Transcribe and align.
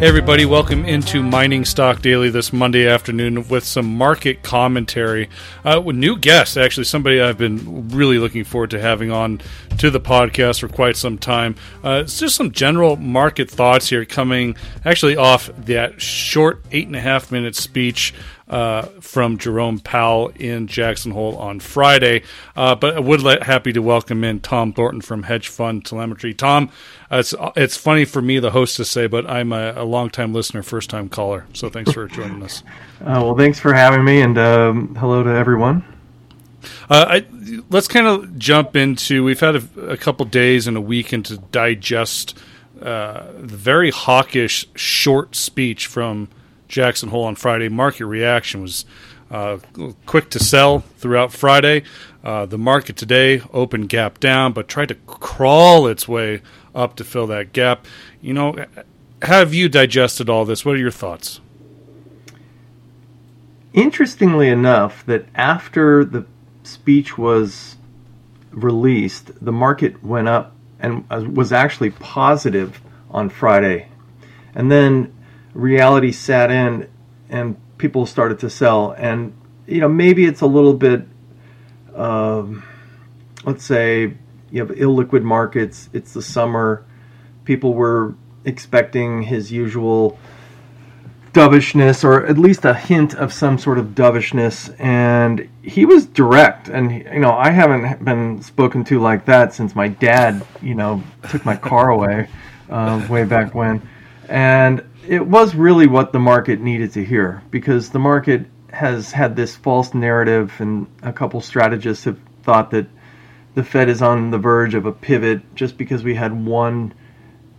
Hey 0.00 0.06
everybody, 0.06 0.46
welcome 0.46 0.86
into 0.86 1.22
Mining 1.22 1.66
Stock 1.66 2.00
Daily 2.00 2.30
this 2.30 2.54
Monday 2.54 2.88
afternoon 2.88 3.46
with 3.48 3.64
some 3.64 3.98
market 3.98 4.42
commentary 4.42 5.28
uh, 5.62 5.78
with 5.84 5.94
new 5.94 6.16
guests. 6.16 6.56
Actually, 6.56 6.84
somebody 6.84 7.20
I've 7.20 7.36
been 7.36 7.90
really 7.90 8.18
looking 8.18 8.44
forward 8.44 8.70
to 8.70 8.80
having 8.80 9.10
on 9.10 9.42
to 9.76 9.90
the 9.90 10.00
podcast 10.00 10.60
for 10.60 10.68
quite 10.68 10.96
some 10.96 11.18
time. 11.18 11.54
Uh, 11.84 12.00
it's 12.04 12.18
just 12.18 12.34
some 12.34 12.50
general 12.50 12.96
market 12.96 13.50
thoughts 13.50 13.90
here, 13.90 14.06
coming 14.06 14.56
actually 14.86 15.16
off 15.16 15.50
that 15.66 16.00
short 16.00 16.64
eight 16.72 16.86
and 16.86 16.96
a 16.96 17.00
half 17.00 17.30
minute 17.30 17.54
speech 17.54 18.14
uh, 18.50 18.82
from 19.00 19.38
Jerome 19.38 19.78
Powell 19.78 20.28
in 20.34 20.66
Jackson 20.66 21.12
Hole 21.12 21.36
on 21.38 21.60
Friday. 21.60 22.24
Uh, 22.56 22.74
but 22.74 22.96
I 22.96 23.00
would 23.00 23.22
let, 23.22 23.44
happy 23.44 23.72
to 23.72 23.80
welcome 23.80 24.24
in 24.24 24.40
Tom 24.40 24.72
Thornton 24.72 25.00
from 25.00 25.22
Hedge 25.22 25.48
Fund 25.48 25.84
Telemetry. 25.86 26.34
Tom, 26.34 26.70
uh, 27.10 27.18
it's 27.18 27.32
it's 27.56 27.76
funny 27.76 28.04
for 28.04 28.20
me, 28.20 28.40
the 28.40 28.50
host, 28.50 28.76
to 28.76 28.84
say, 28.84 29.06
but 29.06 29.28
I'm 29.30 29.52
a, 29.52 29.74
a 29.76 29.84
long 29.84 30.10
time 30.10 30.34
listener, 30.34 30.62
first 30.62 30.90
time 30.90 31.08
caller. 31.08 31.46
So 31.54 31.70
thanks 31.70 31.92
for 31.92 32.06
joining 32.06 32.42
us. 32.42 32.62
Uh, 33.00 33.16
well, 33.24 33.34
thanks 33.34 33.58
for 33.58 33.72
having 33.72 34.04
me, 34.04 34.20
and 34.20 34.36
um, 34.36 34.94
hello 34.94 35.22
to 35.22 35.30
everyone. 35.30 35.82
Uh, 36.90 37.06
I, 37.08 37.26
let's 37.70 37.88
kind 37.88 38.06
of 38.06 38.38
jump 38.38 38.76
into. 38.76 39.24
We've 39.24 39.40
had 39.40 39.56
a, 39.56 39.92
a 39.92 39.96
couple 39.96 40.26
days 40.26 40.66
and 40.66 40.76
a 40.76 40.82
weekend 40.82 41.24
to 41.26 41.38
digest 41.38 42.38
uh, 42.82 43.24
the 43.38 43.56
very 43.56 43.90
hawkish 43.90 44.68
short 44.74 45.34
speech 45.34 45.86
from 45.86 46.28
Jackson 46.70 47.10
Hole 47.10 47.24
on 47.24 47.34
Friday. 47.34 47.68
Market 47.68 48.06
reaction 48.06 48.62
was 48.62 48.86
uh, 49.30 49.58
quick 50.06 50.30
to 50.30 50.38
sell 50.38 50.80
throughout 50.96 51.32
Friday. 51.32 51.82
Uh, 52.24 52.46
the 52.46 52.58
market 52.58 52.96
today 52.96 53.42
opened 53.52 53.88
gap 53.88 54.18
down, 54.20 54.52
but 54.52 54.68
tried 54.68 54.88
to 54.88 54.94
crawl 55.06 55.86
its 55.86 56.08
way 56.08 56.40
up 56.74 56.96
to 56.96 57.04
fill 57.04 57.26
that 57.26 57.52
gap. 57.52 57.86
You 58.22 58.32
know, 58.32 58.64
have 59.22 59.52
you 59.52 59.68
digested 59.68 60.30
all 60.30 60.44
this? 60.44 60.64
What 60.64 60.76
are 60.76 60.78
your 60.78 60.90
thoughts? 60.90 61.40
Interestingly 63.72 64.48
enough, 64.48 65.04
that 65.06 65.26
after 65.34 66.04
the 66.04 66.26
speech 66.62 67.16
was 67.16 67.76
released, 68.50 69.44
the 69.44 69.52
market 69.52 70.02
went 70.02 70.28
up 70.28 70.54
and 70.80 71.08
was 71.36 71.52
actually 71.52 71.90
positive 71.90 72.80
on 73.10 73.28
Friday. 73.28 73.86
And 74.54 74.72
then 74.72 75.12
reality 75.54 76.12
sat 76.12 76.50
in 76.50 76.88
and 77.28 77.56
people 77.78 78.06
started 78.06 78.38
to 78.40 78.50
sell. 78.50 78.92
And, 78.92 79.32
you 79.66 79.80
know, 79.80 79.88
maybe 79.88 80.24
it's 80.24 80.40
a 80.40 80.46
little 80.46 80.74
bit, 80.74 81.06
um, 81.94 82.64
let's 83.44 83.64
say, 83.64 84.14
you 84.50 84.60
have 84.66 84.76
illiquid 84.76 85.22
markets, 85.22 85.88
it's 85.92 86.12
the 86.12 86.22
summer, 86.22 86.84
people 87.44 87.74
were 87.74 88.14
expecting 88.44 89.22
his 89.22 89.52
usual 89.52 90.18
dovishness 91.32 92.02
or 92.02 92.26
at 92.26 92.36
least 92.36 92.64
a 92.64 92.74
hint 92.74 93.14
of 93.14 93.32
some 93.32 93.56
sort 93.58 93.78
of 93.78 93.94
dovishness. 93.94 94.68
And 94.78 95.48
he 95.62 95.84
was 95.86 96.06
direct. 96.06 96.68
And 96.68 96.90
you 96.92 97.20
know 97.20 97.32
i 97.32 97.50
haven't 97.50 98.04
been 98.04 98.42
spoken 98.42 98.84
to 98.84 98.98
like 98.98 99.24
that 99.26 99.54
since 99.54 99.74
my 99.74 99.88
dad 99.88 100.44
you 100.60 100.74
know 100.74 101.02
took 101.28 101.44
my 101.44 101.56
car 101.56 101.90
away 101.96 102.28
uh, 102.68 103.06
way 103.08 103.24
back 103.24 103.54
when 103.54 103.86
and 104.30 104.84
it 105.08 105.26
was 105.26 105.56
really 105.56 105.88
what 105.88 106.12
the 106.12 106.20
market 106.20 106.60
needed 106.60 106.92
to 106.92 107.04
hear 107.04 107.42
because 107.50 107.90
the 107.90 107.98
market 107.98 108.46
has 108.72 109.10
had 109.10 109.34
this 109.34 109.56
false 109.56 109.92
narrative, 109.92 110.54
and 110.60 110.86
a 111.02 111.12
couple 111.12 111.40
strategists 111.40 112.04
have 112.04 112.18
thought 112.44 112.70
that 112.70 112.86
the 113.56 113.64
Fed 113.64 113.88
is 113.88 114.00
on 114.00 114.30
the 114.30 114.38
verge 114.38 114.74
of 114.74 114.86
a 114.86 114.92
pivot 114.92 115.42
just 115.56 115.76
because 115.76 116.04
we 116.04 116.14
had 116.14 116.46
one 116.46 116.94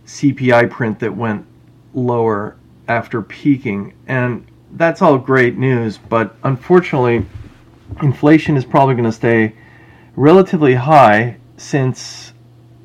CPI 0.06 0.70
print 0.70 0.98
that 1.00 1.14
went 1.14 1.44
lower 1.92 2.56
after 2.88 3.20
peaking. 3.20 3.92
And 4.06 4.46
that's 4.72 5.02
all 5.02 5.18
great 5.18 5.58
news, 5.58 5.98
but 5.98 6.34
unfortunately, 6.42 7.26
inflation 8.00 8.56
is 8.56 8.64
probably 8.64 8.94
going 8.94 9.04
to 9.04 9.12
stay 9.12 9.54
relatively 10.16 10.74
high 10.74 11.36
since 11.58 12.31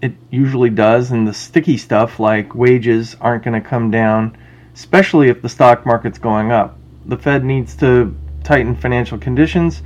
it 0.02 0.14
usually 0.30 0.70
does, 0.70 1.12
and 1.12 1.28
the 1.28 1.34
sticky 1.34 1.78
stuff 1.78 2.20
like 2.20 2.56
wages 2.56 3.16
aren't 3.20 3.44
going 3.44 3.62
to 3.62 3.68
come 3.68 3.92
down 3.92 4.38
especially 4.78 5.28
if 5.28 5.42
the 5.42 5.50
stock 5.50 5.88
market's 5.88 6.20
going 6.20 6.52
up. 6.52 6.78
The 7.08 7.18
Fed 7.18 7.44
needs 7.44 7.76
to 7.78 8.16
tighten 8.44 8.76
financial 8.76 9.18
conditions, 9.18 9.82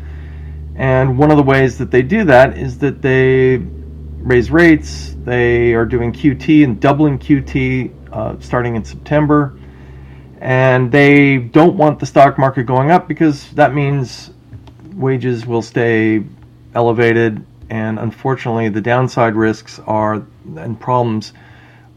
and 0.75 1.17
one 1.17 1.31
of 1.31 1.37
the 1.37 1.43
ways 1.43 1.77
that 1.77 1.91
they 1.91 2.01
do 2.01 2.25
that 2.25 2.57
is 2.57 2.77
that 2.79 3.01
they 3.01 3.57
raise 3.57 4.51
rates. 4.51 5.15
They 5.23 5.73
are 5.73 5.85
doing 5.85 6.11
QT 6.11 6.65
and 6.65 6.79
doubling 6.79 7.19
QT 7.19 8.11
uh, 8.11 8.35
starting 8.41 8.75
in 8.75 8.83
September. 8.83 9.57
And 10.41 10.91
they 10.91 11.37
don't 11.37 11.77
want 11.77 11.99
the 11.99 12.05
stock 12.05 12.37
market 12.37 12.63
going 12.63 12.91
up 12.91 13.07
because 13.07 13.49
that 13.51 13.73
means 13.73 14.31
wages 14.93 15.45
will 15.45 15.61
stay 15.61 16.23
elevated. 16.73 17.45
And 17.71 17.97
unfortunately, 17.97 18.69
the 18.69 18.81
downside 18.81 19.33
risks 19.33 19.79
are 19.87 20.23
and 20.55 20.79
problems 20.79 21.33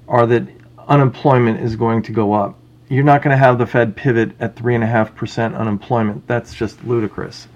are 0.09 0.27
that 0.27 0.49
unemployment 0.89 1.61
is 1.61 1.77
going 1.77 2.03
to 2.03 2.13
go 2.13 2.33
up 2.33 2.57
you're 2.89 3.05
not 3.05 3.23
going 3.23 3.33
to 3.33 3.39
have 3.39 3.59
the 3.59 3.67
Fed 3.67 3.97
pivot 3.97 4.33
at 4.41 4.57
three 4.57 4.75
and 4.75 4.85
a 4.85 4.87
half 4.87 5.15
percent 5.15 5.55
unemployment. 5.55 6.27
That's 6.27 6.55
just 6.55 6.85
ludicrous. 6.85 7.49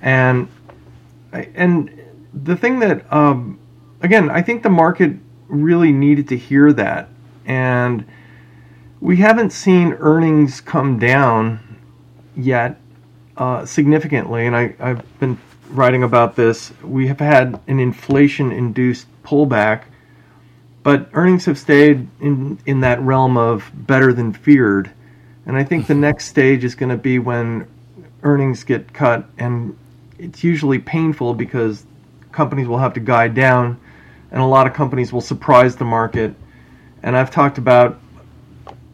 And 0.00 0.48
and 1.32 1.90
the 2.32 2.56
thing 2.56 2.80
that 2.80 3.10
um, 3.12 3.58
again, 4.00 4.30
I 4.30 4.42
think 4.42 4.62
the 4.62 4.70
market 4.70 5.12
really 5.48 5.92
needed 5.92 6.28
to 6.28 6.36
hear 6.36 6.72
that, 6.72 7.08
and 7.44 8.04
we 9.00 9.16
haven't 9.16 9.50
seen 9.50 9.94
earnings 9.94 10.60
come 10.60 10.98
down 10.98 11.78
yet 12.36 12.80
uh, 13.36 13.64
significantly. 13.64 14.46
And 14.46 14.56
I, 14.56 14.74
I've 14.80 15.18
been 15.20 15.38
writing 15.68 16.02
about 16.02 16.36
this. 16.36 16.72
We 16.82 17.08
have 17.08 17.20
had 17.20 17.60
an 17.66 17.80
inflation-induced 17.80 19.06
pullback 19.22 19.82
but 20.86 21.08
earnings 21.14 21.46
have 21.46 21.58
stayed 21.58 22.06
in 22.20 22.60
in 22.64 22.82
that 22.82 23.00
realm 23.00 23.36
of 23.36 23.68
better 23.74 24.12
than 24.12 24.32
feared, 24.32 24.88
and 25.44 25.56
I 25.56 25.64
think 25.64 25.88
the 25.88 25.94
mm-hmm. 25.94 26.02
next 26.02 26.26
stage 26.26 26.62
is 26.62 26.76
going 26.76 26.90
to 26.90 26.96
be 26.96 27.18
when 27.18 27.66
earnings 28.22 28.62
get 28.62 28.92
cut, 28.92 29.28
and 29.36 29.76
it's 30.16 30.44
usually 30.44 30.78
painful 30.78 31.34
because 31.34 31.84
companies 32.30 32.68
will 32.68 32.78
have 32.78 32.94
to 32.94 33.00
guide 33.00 33.34
down, 33.34 33.80
and 34.30 34.40
a 34.40 34.46
lot 34.46 34.68
of 34.68 34.74
companies 34.74 35.12
will 35.12 35.20
surprise 35.20 35.74
the 35.74 35.84
market. 35.84 36.36
And 37.02 37.16
I've 37.16 37.32
talked 37.32 37.58
about 37.58 37.98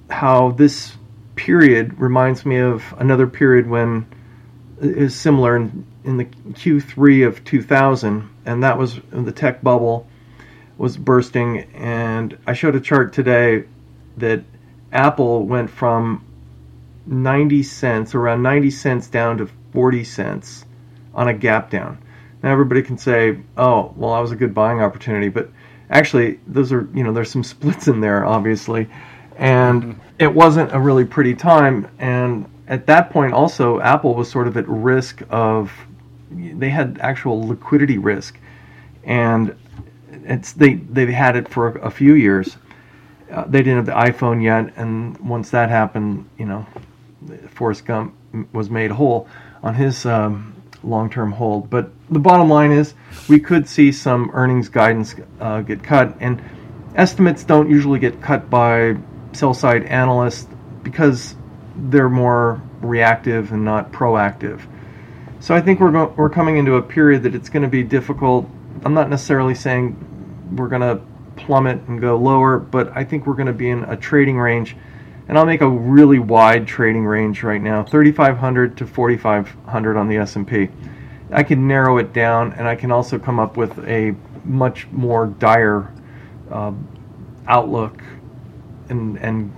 how 0.09 0.53
this 0.53 0.97
period 1.37 2.01
reminds 2.01 2.47
me 2.47 2.57
of 2.57 2.83
another 2.97 3.27
period 3.27 3.69
when 3.69 4.07
is 4.81 5.15
similar 5.15 5.57
in, 5.57 5.85
in 6.05 6.17
the 6.17 6.25
Q3 6.25 7.27
of 7.27 7.45
2000, 7.45 8.29
and 8.45 8.63
that 8.63 8.79
was 8.79 8.97
when 9.11 9.25
the 9.25 9.33
tech 9.33 9.63
bubble 9.63 10.07
was 10.79 10.97
bursting, 10.97 11.61
and 11.75 12.37
I 12.47 12.55
showed 12.55 12.75
a 12.75 12.81
chart 12.81 13.13
today 13.13 13.65
that 14.17 14.43
Apple 14.93 15.47
went 15.47 15.71
from 15.71 16.25
90 17.07 17.63
cents, 17.63 18.15
around 18.15 18.43
90 18.43 18.71
cents 18.71 19.09
down 19.09 19.39
to 19.39 19.49
40 19.73 20.05
cents 20.05 20.65
on 21.15 21.29
a 21.29 21.35
gap 21.35 21.71
down. 21.71 21.99
Now 22.43 22.51
everybody 22.51 22.83
can 22.83 22.99
say, 22.99 23.39
"Oh, 23.57 23.95
well, 23.97 24.15
that 24.15 24.21
was 24.21 24.33
a 24.33 24.37
good 24.37 24.55
buying 24.55 24.81
opportunity," 24.81 25.29
but 25.29 25.51
actually, 25.91 26.41
those 26.47 26.73
are 26.73 26.89
you 26.93 27.05
know 27.05 27.13
there's 27.13 27.31
some 27.31 27.45
splits 27.45 27.87
in 27.89 28.01
there, 28.01 28.25
obviously, 28.25 28.89
and 29.37 29.83
mm-hmm. 29.83 30.01
it 30.19 30.35
wasn't 30.35 30.73
a 30.73 30.81
really 30.81 31.05
pretty 31.05 31.35
time. 31.35 31.89
And 31.99 32.47
at 32.67 32.87
that 32.87 33.11
point, 33.11 33.33
also, 33.33 33.81
Apple 33.81 34.15
was 34.15 34.31
sort 34.31 34.49
of 34.49 34.57
at 34.57 34.69
risk 34.69 35.23
of 35.31 35.73
they 36.35 36.71
had 36.71 36.99
actual 37.01 37.47
liquidity 37.47 37.99
risk, 37.99 38.39
and 39.05 39.57
it's 40.25 40.53
they 40.53 40.75
they've 40.75 41.09
had 41.09 41.37
it 41.37 41.49
for 41.49 41.69
a, 41.69 41.87
a 41.87 41.91
few 41.91 42.15
years. 42.15 42.57
Uh, 43.31 43.45
they 43.47 43.63
didn't 43.63 43.77
have 43.77 43.87
the 43.87 43.93
iPhone 43.93 44.43
yet, 44.43 44.73
and 44.77 45.17
once 45.19 45.51
that 45.51 45.71
happened, 45.71 46.29
you 46.39 46.45
know, 46.45 46.67
Forrest 47.49 47.87
Gump 47.87 48.15
was 48.53 48.69
made 48.69 48.91
whole 48.91 49.27
on 49.63 49.75
his 49.75 50.05
um, 50.05 50.55
long-term 50.83 51.33
hold. 51.33 51.71
But 51.71 51.91
the 52.11 52.19
bottom 52.19 52.49
line 52.49 52.73
is, 52.73 52.95
we 53.29 53.41
could 53.41 53.69
see 53.69 53.91
some 53.93 54.31
earnings 54.35 54.69
guidance 54.69 55.15
uh, 55.41 55.63
get 55.63 55.83
cut, 55.83 56.15
and 56.21 56.43
estimates 56.95 57.45
don't 57.45 57.71
usually 57.71 57.99
get 57.99 58.21
cut 58.21 58.51
by 58.51 58.97
sell-side 59.33 59.85
analysts 59.85 60.47
because 60.83 61.37
they're 61.89 62.11
more 62.11 62.61
reactive 62.83 63.53
and 63.53 63.65
not 63.65 63.93
proactive. 63.93 64.61
So 65.43 65.57
I 65.57 65.61
think 65.61 65.81
we're 65.81 65.91
go- 65.91 66.13
we're 66.15 66.31
coming 66.31 66.57
into 66.57 66.77
a 66.77 66.83
period 66.83 67.25
that 67.25 67.35
it's 67.35 67.49
going 67.49 67.65
to 67.65 67.69
be 67.69 67.83
difficult. 67.83 68.49
I'm 68.85 68.95
not 68.95 69.11
necessarily 69.11 69.57
saying 69.57 69.97
we're 70.55 70.69
going 70.69 70.83
to 70.83 71.01
plummet 71.35 71.81
and 71.89 72.01
go 72.01 72.17
lower, 72.17 72.61
but 72.61 72.97
I 72.97 73.03
think 73.03 73.27
we're 73.27 73.35
going 73.35 73.49
to 73.49 73.53
be 73.53 73.69
in 73.69 73.83
a 73.83 73.97
trading 73.97 74.39
range. 74.39 74.77
And 75.27 75.37
I'll 75.37 75.45
make 75.45 75.61
a 75.61 75.69
really 75.69 76.21
wide 76.21 76.69
trading 76.69 77.05
range 77.05 77.43
right 77.43 77.61
now, 77.61 77.83
3500 77.83 78.77
to 78.77 78.87
4500 78.87 79.97
on 79.97 80.07
the 80.07 80.17
S&P. 80.19 80.69
I 81.33 81.43
can 81.43 81.67
narrow 81.67 81.99
it 81.99 82.13
down 82.13 82.53
and 82.53 82.69
I 82.69 82.77
can 82.77 82.93
also 82.93 83.19
come 83.19 83.41
up 83.41 83.57
with 83.57 83.77
a 83.81 84.15
much 84.45 84.87
more 84.93 85.27
dire 85.27 85.93
uh, 86.53 86.73
outlook 87.49 88.01
and 88.89 89.19
and 89.19 89.53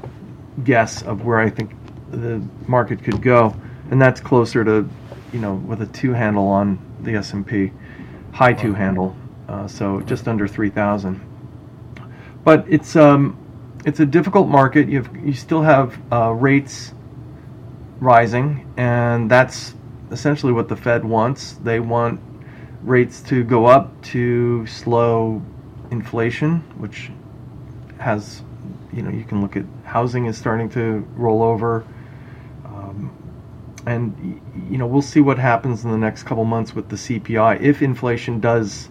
guess 0.64 1.02
of 1.02 1.26
where 1.26 1.40
I 1.40 1.50
think 1.50 1.72
the 2.10 2.42
market 2.66 3.04
could 3.04 3.20
go, 3.20 3.54
and 3.90 4.00
that's 4.00 4.22
closer 4.22 4.64
to, 4.64 4.88
you 5.34 5.40
know, 5.40 5.54
with 5.54 5.82
a 5.82 5.86
two 5.86 6.12
handle 6.12 6.46
on 6.46 6.78
the 7.00 7.16
S 7.16 7.32
and 7.32 7.44
P, 7.44 7.72
high 8.32 8.52
two 8.52 8.72
handle, 8.72 9.16
uh, 9.48 9.66
so 9.66 10.00
just 10.02 10.28
under 10.28 10.46
three 10.46 10.70
thousand. 10.70 11.20
But 12.44 12.64
it's 12.68 12.94
um, 12.94 13.36
it's 13.84 13.98
a 13.98 14.06
difficult 14.06 14.46
market. 14.46 14.88
You 14.88 15.02
have, 15.02 15.16
you 15.16 15.34
still 15.34 15.62
have 15.62 15.98
uh, 16.12 16.30
rates 16.30 16.94
rising, 17.98 18.72
and 18.76 19.28
that's 19.28 19.74
essentially 20.12 20.52
what 20.52 20.68
the 20.68 20.76
Fed 20.76 21.04
wants. 21.04 21.54
They 21.54 21.80
want 21.80 22.20
rates 22.82 23.20
to 23.22 23.42
go 23.42 23.66
up 23.66 24.00
to 24.02 24.64
slow 24.66 25.42
inflation, 25.90 26.60
which 26.78 27.10
has, 27.98 28.42
you 28.92 29.02
know, 29.02 29.10
you 29.10 29.24
can 29.24 29.42
look 29.42 29.56
at 29.56 29.64
housing 29.82 30.26
is 30.26 30.38
starting 30.38 30.68
to 30.70 31.04
roll 31.16 31.42
over. 31.42 31.84
And, 33.86 34.40
you 34.70 34.78
know, 34.78 34.86
we'll 34.86 35.02
see 35.02 35.20
what 35.20 35.38
happens 35.38 35.84
in 35.84 35.90
the 35.90 35.98
next 35.98 36.22
couple 36.22 36.44
months 36.44 36.74
with 36.74 36.88
the 36.88 36.96
CPI 36.96 37.60
if 37.60 37.82
inflation 37.82 38.40
does 38.40 38.88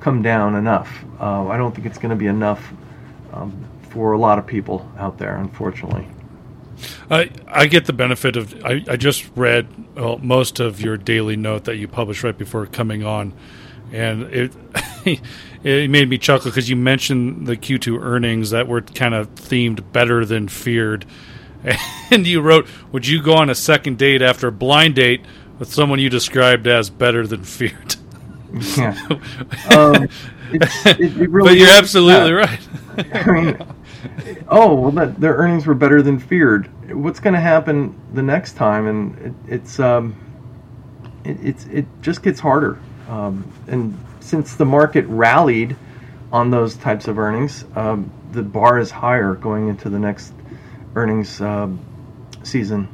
come 0.00 0.22
down 0.22 0.54
enough. 0.54 1.04
Uh, 1.20 1.48
I 1.48 1.56
don't 1.56 1.74
think 1.74 1.86
it's 1.86 1.98
going 1.98 2.10
to 2.10 2.16
be 2.16 2.26
enough 2.26 2.72
um, 3.32 3.64
for 3.90 4.12
a 4.12 4.18
lot 4.18 4.38
of 4.38 4.46
people 4.46 4.90
out 4.98 5.18
there, 5.18 5.36
unfortunately. 5.36 6.06
I 7.10 7.30
I 7.48 7.66
get 7.66 7.86
the 7.86 7.92
benefit 7.92 8.36
of 8.36 8.54
I, 8.64 8.84
I 8.88 8.96
just 8.96 9.30
read 9.34 9.66
well, 9.94 10.18
most 10.18 10.60
of 10.60 10.80
your 10.80 10.96
daily 10.96 11.36
note 11.36 11.64
that 11.64 11.76
you 11.76 11.88
published 11.88 12.22
right 12.22 12.36
before 12.36 12.66
coming 12.66 13.04
on, 13.04 13.32
and 13.92 14.24
it 14.24 14.52
it 15.64 15.90
made 15.90 16.08
me 16.08 16.18
chuckle 16.18 16.50
because 16.50 16.68
you 16.68 16.76
mentioned 16.76 17.46
the 17.46 17.56
Q2 17.56 18.00
earnings 18.00 18.50
that 18.50 18.68
were 18.68 18.82
kind 18.82 19.14
of 19.14 19.34
themed 19.34 19.92
better 19.92 20.24
than 20.24 20.48
feared, 20.48 21.06
and 22.10 22.26
you 22.26 22.40
wrote, 22.40 22.68
"Would 22.92 23.06
you 23.06 23.22
go 23.22 23.34
on 23.34 23.50
a 23.50 23.54
second 23.54 23.98
date 23.98 24.22
after 24.22 24.48
a 24.48 24.52
blind 24.52 24.94
date 24.94 25.24
with 25.58 25.72
someone 25.72 25.98
you 25.98 26.10
described 26.10 26.66
as 26.66 26.90
better 26.90 27.26
than 27.26 27.44
feared?" 27.44 27.96
Yeah. 28.76 28.96
um, 29.70 30.08
it, 30.52 31.00
it 31.00 31.30
really 31.30 31.50
but 31.50 31.58
you're 31.58 31.72
absolutely 31.72 32.32
right. 32.32 32.60
I 33.14 33.30
mean, 33.30 33.58
oh 34.48 34.74
well, 34.74 34.90
that, 34.92 35.20
their 35.20 35.34
earnings 35.34 35.66
were 35.66 35.74
better 35.74 36.02
than 36.02 36.18
feared. 36.18 36.70
What's 36.94 37.20
going 37.20 37.34
to 37.34 37.40
happen 37.40 37.98
the 38.14 38.22
next 38.22 38.54
time? 38.54 38.86
And 38.86 39.18
it, 39.18 39.54
it's 39.54 39.80
um, 39.80 40.16
it, 41.24 41.38
it's 41.42 41.66
it 41.66 41.86
just 42.02 42.22
gets 42.22 42.40
harder. 42.40 42.78
Um, 43.08 43.50
and 43.66 43.98
since 44.20 44.54
the 44.54 44.64
market 44.64 45.04
rallied 45.06 45.76
on 46.32 46.50
those 46.50 46.76
types 46.76 47.08
of 47.08 47.18
earnings, 47.18 47.64
um, 47.74 48.10
the 48.32 48.42
bar 48.42 48.78
is 48.78 48.90
higher 48.90 49.34
going 49.34 49.68
into 49.68 49.88
the 49.88 49.98
next 49.98 50.32
earnings 50.96 51.40
uh, 51.40 51.68
season. 52.42 52.88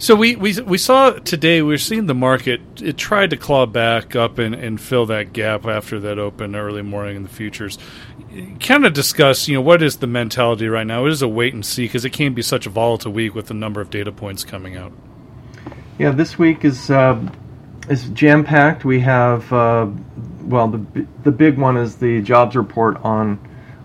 So 0.00 0.14
we, 0.14 0.36
we 0.36 0.60
we 0.60 0.78
saw 0.78 1.10
today 1.10 1.62
we're 1.62 1.78
seeing 1.78 2.06
the 2.06 2.14
market 2.14 2.60
it 2.82 2.96
tried 2.96 3.30
to 3.30 3.36
claw 3.36 3.66
back 3.66 4.16
up 4.16 4.38
and, 4.38 4.54
and 4.54 4.80
fill 4.80 5.06
that 5.06 5.32
gap 5.32 5.66
after 5.66 6.00
that 6.00 6.18
open 6.18 6.54
early 6.54 6.82
morning 6.82 7.16
in 7.16 7.22
the 7.22 7.28
futures. 7.28 7.78
Kind 8.60 8.84
of 8.84 8.92
discuss 8.92 9.48
you 9.48 9.54
know 9.54 9.60
what 9.60 9.82
is 9.82 9.96
the 9.96 10.06
mentality 10.06 10.68
right 10.68 10.86
now? 10.86 11.06
It 11.06 11.12
is 11.12 11.22
a 11.22 11.28
wait 11.28 11.54
and 11.54 11.64
see 11.64 11.84
because 11.84 12.04
it 12.04 12.10
can 12.10 12.34
be 12.34 12.42
such 12.42 12.66
a 12.66 12.70
volatile 12.70 13.12
week 13.12 13.34
with 13.34 13.46
the 13.46 13.54
number 13.54 13.80
of 13.80 13.90
data 13.90 14.12
points 14.12 14.44
coming 14.44 14.76
out. 14.76 14.92
Yeah, 15.98 16.10
this 16.10 16.38
week 16.38 16.64
is 16.64 16.90
uh, 16.90 17.20
is 17.88 18.08
jam 18.10 18.44
packed. 18.44 18.84
We 18.84 19.00
have 19.00 19.52
uh, 19.52 19.88
well 20.42 20.68
the 20.68 21.06
the 21.22 21.32
big 21.32 21.58
one 21.58 21.76
is 21.76 21.96
the 21.96 22.20
jobs 22.22 22.56
report 22.56 22.96
on 23.04 23.38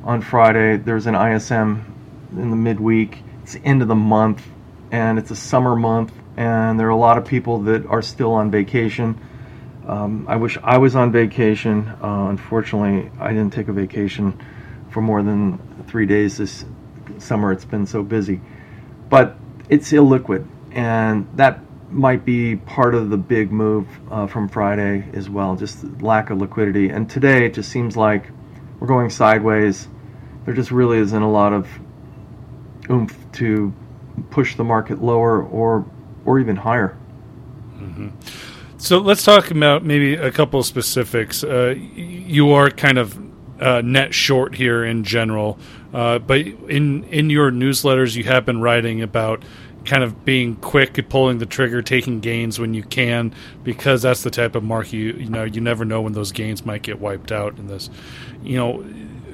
on 0.03 0.21
Friday. 0.21 0.77
There's 0.77 1.07
an 1.07 1.15
ISM 1.15 1.92
in 2.37 2.49
the 2.49 2.55
midweek. 2.55 3.23
It's 3.43 3.53
the 3.53 3.63
end 3.63 3.81
of 3.81 3.87
the 3.87 3.95
month 3.95 4.43
and 4.93 5.17
it's 5.17 5.31
a 5.31 5.35
summer 5.35 5.75
month, 5.75 6.13
and 6.37 6.79
there 6.79 6.85
are 6.85 6.91
a 6.91 6.95
lot 6.95 7.17
of 7.17 7.25
people 7.25 7.63
that 7.63 7.83
are 7.87 8.03
still 8.03 8.33
on 8.33 8.51
vacation. 8.51 9.19
Um, 9.87 10.27
I 10.29 10.35
wish 10.35 10.55
I 10.63 10.77
was 10.77 10.95
on 10.95 11.11
vacation. 11.11 11.87
Uh, 11.87 12.27
unfortunately, 12.29 13.11
I 13.19 13.29
didn't 13.29 13.53
take 13.53 13.69
a 13.69 13.73
vacation 13.73 14.39
for 14.91 15.01
more 15.01 15.23
than 15.23 15.57
three 15.87 16.05
days 16.05 16.37
this 16.37 16.63
summer. 17.17 17.51
It's 17.51 17.65
been 17.65 17.87
so 17.87 18.03
busy. 18.03 18.39
But 19.09 19.35
it's 19.67 19.91
illiquid, 19.91 20.47
and 20.71 21.27
that 21.37 21.59
might 21.89 22.23
be 22.23 22.55
part 22.55 22.93
of 22.93 23.09
the 23.09 23.17
big 23.17 23.51
move 23.51 23.87
uh, 24.11 24.27
from 24.27 24.47
Friday 24.47 25.09
as 25.13 25.27
well, 25.27 25.55
just 25.55 25.83
lack 26.03 26.29
of 26.29 26.37
liquidity. 26.37 26.89
And 26.89 27.09
today 27.09 27.47
it 27.47 27.55
just 27.55 27.71
seems 27.71 27.97
like 27.97 28.29
we're 28.79 28.87
going 28.87 29.09
sideways. 29.09 29.87
There 30.45 30.53
just 30.53 30.69
really 30.69 30.99
isn't 30.99 31.21
a 31.21 31.31
lot 31.31 31.53
of 31.53 31.67
oomph 32.89 33.15
to 33.33 33.73
push 34.29 34.55
the 34.55 34.63
market 34.63 35.01
lower 35.01 35.43
or 35.43 35.85
or 36.25 36.39
even 36.39 36.55
higher. 36.55 36.97
Mm-hmm. 37.77 38.09
So 38.77 38.97
let's 38.97 39.23
talk 39.23 39.51
about 39.51 39.83
maybe 39.83 40.15
a 40.15 40.31
couple 40.31 40.59
of 40.59 40.65
specifics. 40.65 41.43
Uh, 41.43 41.75
you 41.77 42.51
are 42.51 42.69
kind 42.69 42.97
of 42.97 43.17
uh, 43.61 43.81
net 43.81 44.13
short 44.13 44.55
here 44.55 44.83
in 44.83 45.03
general, 45.03 45.57
uh, 45.93 46.19
but 46.19 46.41
in 46.41 47.03
in 47.05 47.29
your 47.29 47.51
newsletters, 47.51 48.15
you 48.15 48.23
have 48.25 48.45
been 48.45 48.61
writing 48.61 49.01
about 49.01 49.43
kind 49.85 50.03
of 50.03 50.23
being 50.23 50.55
quick 50.57 50.97
at 50.97 51.09
pulling 51.09 51.39
the 51.39 51.45
trigger, 51.45 51.81
taking 51.81 52.19
gains 52.19 52.59
when 52.59 52.73
you 52.73 52.83
can, 52.83 53.33
because 53.63 54.01
that's 54.01 54.23
the 54.23 54.31
type 54.31 54.55
of 54.55 54.63
market 54.63 54.93
you 54.93 55.13
you 55.13 55.29
know 55.29 55.43
you 55.43 55.61
never 55.61 55.85
know 55.85 56.01
when 56.01 56.13
those 56.13 56.31
gains 56.31 56.65
might 56.65 56.81
get 56.81 56.99
wiped 56.99 57.31
out 57.31 57.57
in 57.57 57.67
this. 57.67 57.89
You 58.41 58.57
know, 58.57 58.85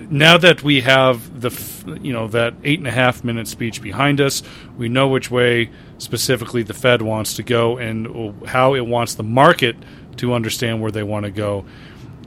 now 0.10 0.38
that 0.38 0.64
we 0.64 0.82
have 0.82 1.42
the 1.42 2.00
you 2.02 2.14
know 2.14 2.28
that 2.28 2.54
eight 2.64 2.80
and 2.80 2.88
a 2.88 2.92
half 2.92 3.24
minute 3.24 3.48
speech 3.48 3.82
behind 3.82 4.20
us, 4.20 4.42
we 4.78 4.90
know 4.90 5.08
which 5.08 5.30
way 5.30 5.70
specifically 5.98 6.64
the 6.64 6.74
Fed 6.74 7.02
wants 7.02 7.36
to 7.36 7.44
go 7.44 7.78
and 7.78 8.48
how 8.48 8.74
it 8.74 8.86
wants 8.86 9.16
the 9.16 9.24
market 9.24 9.76
to 10.18 10.34
understand 10.34 10.82
where 10.82 10.92
they 10.92 11.04
want 11.04 11.26
to 11.26 11.32
go. 11.32 11.66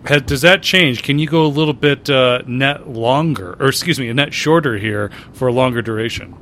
Has, 0.04 0.22
does 0.22 0.42
that 0.42 0.62
change? 0.62 1.02
Can 1.02 1.18
you 1.18 1.28
go 1.28 1.44
a 1.44 1.48
little 1.48 1.74
bit 1.74 2.10
uh, 2.10 2.42
net 2.46 2.88
longer, 2.88 3.56
or 3.60 3.68
excuse 3.68 3.98
me, 4.00 4.08
a 4.08 4.14
net 4.14 4.34
shorter 4.34 4.78
here 4.78 5.10
for 5.32 5.48
a 5.48 5.52
longer 5.52 5.82
duration? 5.82 6.36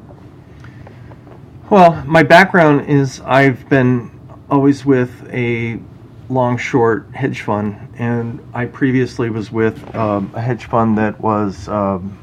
Well, 1.71 2.03
my 2.07 2.23
background 2.23 2.89
is 2.89 3.21
I've 3.21 3.69
been 3.69 4.11
always 4.51 4.85
with 4.85 5.29
a 5.33 5.81
long 6.31 6.57
short 6.57 7.11
hedge 7.13 7.43
fund, 7.43 7.77
and 7.99 8.41
I 8.55 8.67
previously 8.67 9.31
was 9.31 9.51
with 9.51 9.95
um, 9.95 10.31
a 10.35 10.41
hedge 10.41 10.67
fund 10.67 10.97
that 10.99 11.21
was 11.21 11.69
um, 11.69 12.19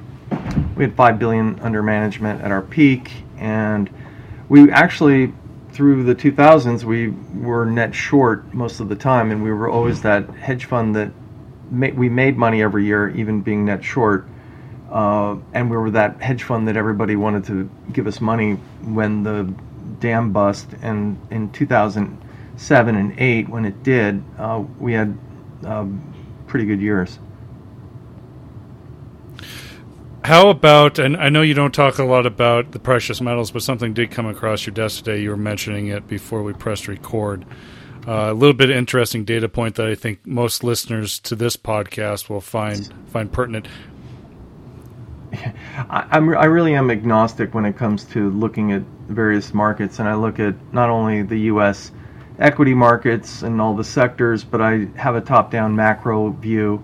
we 0.75 0.83
had 0.85 0.95
five 0.95 1.19
billion 1.19 1.59
under 1.59 1.83
management 1.83 2.41
at 2.41 2.51
our 2.51 2.61
peak, 2.61 3.11
and 3.37 3.89
we 4.49 4.71
actually 4.71 5.33
through 5.71 6.03
the 6.03 6.15
2000s 6.15 6.83
we 6.83 7.09
were 7.35 7.63
net 7.63 7.93
short 7.93 8.51
most 8.53 8.79
of 8.79 8.89
the 8.89 8.95
time, 8.95 9.31
and 9.31 9.43
we 9.43 9.51
were 9.51 9.69
always 9.69 10.01
that 10.01 10.27
hedge 10.31 10.65
fund 10.65 10.95
that 10.95 11.11
ma- 11.69 11.91
we 11.93 12.09
made 12.09 12.37
money 12.37 12.61
every 12.61 12.85
year, 12.85 13.09
even 13.09 13.41
being 13.41 13.65
net 13.65 13.83
short. 13.83 14.25
Uh, 14.89 15.35
and 15.53 15.69
we 15.69 15.75
were 15.75 15.91
that 15.91 16.21
hedge 16.21 16.43
fund 16.43 16.67
that 16.67 16.77
everybody 16.77 17.15
wanted 17.15 17.43
to 17.43 17.69
give 17.91 18.07
us 18.07 18.21
money 18.21 18.53
when 18.83 19.21
the 19.21 19.43
dam 19.99 20.31
bust. 20.31 20.67
And 20.81 21.19
in 21.29 21.51
2000, 21.51 22.17
seven 22.57 22.95
and 22.95 23.17
eight, 23.19 23.47
when 23.47 23.63
it 23.63 23.83
did, 23.83 24.21
uh, 24.37 24.63
we 24.79 24.93
had 24.93 25.17
um, 25.63 26.13
pretty 26.47 26.65
good 26.65 26.81
years. 26.81 27.19
How 30.23 30.49
about, 30.49 30.99
and 30.99 31.15
I 31.15 31.29
know 31.29 31.41
you 31.41 31.53
don't 31.53 31.73
talk 31.73 31.99
a 31.99 32.03
lot 32.03 32.25
about 32.25 32.71
the 32.71 32.79
precious 32.79 33.21
metals, 33.21 33.51
but 33.51 33.63
something 33.63 33.93
did 33.93 34.11
come 34.11 34.25
across 34.25 34.65
your 34.65 34.73
desk 34.73 34.97
today. 35.03 35.21
You 35.21 35.29
were 35.29 35.37
mentioning 35.37 35.87
it 35.87 36.07
before 36.07 36.43
we 36.43 36.51
pressed 36.51 36.89
record. 36.89 37.45
Uh, 38.05 38.31
a 38.31 38.33
little 38.33 38.53
bit 38.53 38.69
of 38.69 38.75
interesting 38.75 39.23
data 39.23 39.47
point 39.47 39.75
that 39.75 39.87
I 39.87 39.95
think 39.95 40.25
most 40.25 40.63
listeners 40.63 41.19
to 41.19 41.35
this 41.35 41.55
podcast 41.55 42.29
will 42.29 42.41
find 42.41 42.93
find 43.07 43.31
pertinent. 43.31 43.67
I, 45.33 46.07
I'm, 46.11 46.35
I 46.37 46.45
really 46.45 46.73
am 46.73 46.89
agnostic 46.89 47.53
when 47.53 47.65
it 47.65 47.77
comes 47.77 48.05
to 48.05 48.29
looking 48.31 48.71
at 48.71 48.81
various 49.07 49.53
markets, 49.53 49.99
and 49.99 50.09
I 50.09 50.15
look 50.15 50.39
at 50.39 50.55
not 50.73 50.89
only 50.89 51.21
the 51.21 51.39
U.S 51.51 51.91
equity 52.39 52.73
markets 52.73 53.41
and 53.41 53.59
all 53.59 53.75
the 53.75 53.83
sectors, 53.83 54.43
but 54.43 54.61
I 54.61 54.87
have 54.95 55.15
a 55.15 55.21
top-down 55.21 55.75
macro 55.75 56.29
view. 56.29 56.83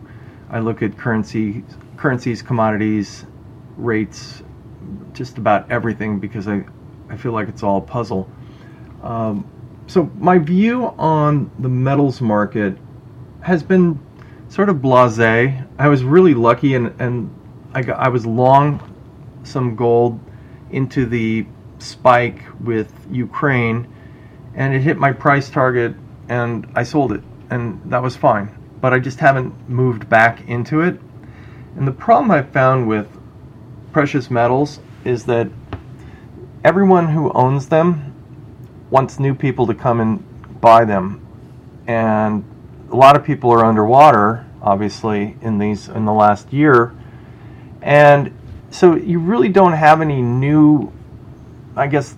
I 0.50 0.60
look 0.60 0.81
at 0.81 0.98
currency, 0.98 1.63
currencies, 1.98 2.41
commodities, 2.41 3.25
rates, 3.77 4.43
just 5.13 5.38
about 5.38 5.72
everything 5.72 6.19
because 6.19 6.48
I, 6.48 6.63
I 7.10 7.17
feel 7.17 7.31
like 7.31 7.48
it's 7.48 7.63
all 7.63 7.77
a 7.77 7.81
puzzle. 7.81 8.29
Um, 9.01 9.50
so 9.88 10.10
my 10.17 10.39
view 10.39 10.86
on 10.98 11.51
the 11.60 11.69
metals 11.69 12.22
market 12.22 12.77
has 13.41 13.62
been 13.62 14.00
sort 14.48 14.69
of 14.69 14.77
blasé. 14.77 15.67
I 15.77 15.88
was 15.88 16.03
really 16.03 16.33
lucky 16.33 16.75
and, 16.75 16.93
and 17.00 17.33
I, 17.74 17.81
got, 17.81 18.00
I 18.00 18.10
was 18.10 18.25
long 18.25 18.81
some 19.43 19.75
gold 19.75 20.19
into 20.72 21.05
the 21.05 21.45
spike 21.79 22.43
with 22.62 22.91
Ukraine 23.12 23.92
and 24.55 24.74
it 24.74 24.81
hit 24.81 24.98
my 24.98 25.12
price 25.12 25.50
target 25.50 25.95
and 26.29 26.72
I 26.75 26.83
sold 26.83 27.12
it 27.12 27.22
and 27.50 27.81
that 27.91 28.01
was 28.01 28.15
fine. 28.15 28.55
But 28.81 28.93
I 28.93 29.00
just 29.00 29.19
haven't 29.19 29.69
moved 29.69 30.10
back 30.10 30.48
into 30.48 30.81
it. 30.81 31.00
And 31.75 31.88
the 31.88 31.91
problem 31.91 32.31
I've 32.31 32.50
found 32.50 32.88
with 32.88 33.07
precious 33.91 34.29
metals 34.29 34.79
is 35.05 35.25
that 35.25 35.50
everyone 36.63 37.07
who 37.10 37.31
owns 37.31 37.67
them 37.67 38.13
wants 38.89 39.19
new 39.19 39.33
people 39.33 39.67
to 39.67 39.74
come 39.74 40.00
and 40.00 40.62
buy 40.62 40.86
them, 40.86 41.25
and 41.88 42.43
a 42.91 42.95
lot 42.95 43.15
of 43.15 43.24
people 43.24 43.51
are 43.51 43.65
underwater, 43.65 44.45
obviously, 44.62 45.36
in 45.41 45.57
these 45.57 45.88
in 45.88 46.05
the 46.05 46.13
last 46.13 46.53
year, 46.53 46.93
and 47.81 48.38
so 48.69 48.95
you 48.95 49.19
really 49.19 49.50
don't 49.50 49.74
have 49.74 50.01
any 50.01 50.22
new, 50.22 50.91
I 51.75 51.88
guess, 51.88 52.15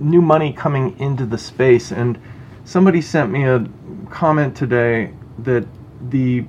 new 0.00 0.22
money 0.22 0.52
coming 0.52 0.98
into 0.98 1.26
the 1.26 1.38
space. 1.38 1.92
And 1.92 2.18
somebody 2.64 3.00
sent 3.00 3.30
me 3.30 3.44
a 3.44 3.66
comment 4.10 4.56
today 4.56 5.12
that 5.40 5.66
the 6.10 6.44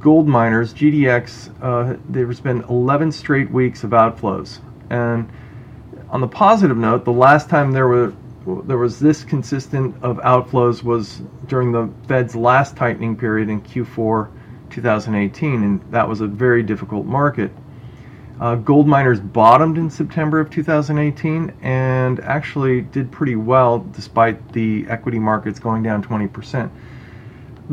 gold 0.00 0.28
miners, 0.28 0.72
GDX, 0.74 1.54
uh, 1.62 1.96
there's 2.08 2.40
been 2.40 2.62
11 2.62 3.12
straight 3.12 3.50
weeks 3.50 3.84
of 3.84 3.90
outflows. 3.90 4.60
And 4.90 5.30
on 6.10 6.20
the 6.20 6.28
positive 6.28 6.76
note, 6.76 7.04
the 7.04 7.12
last 7.12 7.48
time 7.48 7.72
there 7.72 7.88
were 7.88 8.12
there 8.64 8.78
was 8.78 8.98
this 8.98 9.22
consistent 9.22 9.94
of 10.02 10.16
outflows 10.18 10.82
was 10.82 11.22
during 11.46 11.70
the 11.70 11.88
Fed's 12.08 12.34
last 12.34 12.76
tightening 12.76 13.16
period 13.16 13.48
in 13.48 13.60
Q4 13.62 14.30
2018, 14.68 15.62
and 15.62 15.92
that 15.92 16.08
was 16.08 16.20
a 16.20 16.26
very 16.26 16.62
difficult 16.62 17.06
market. 17.06 17.52
Uh, 18.40 18.56
gold 18.56 18.88
miners 18.88 19.20
bottomed 19.20 19.78
in 19.78 19.88
September 19.88 20.40
of 20.40 20.50
2018 20.50 21.52
and 21.62 22.20
actually 22.20 22.80
did 22.80 23.10
pretty 23.12 23.36
well 23.36 23.80
despite 23.92 24.52
the 24.52 24.84
equity 24.88 25.18
markets 25.18 25.58
going 25.58 25.82
down 25.82 26.02
20%. 26.02 26.70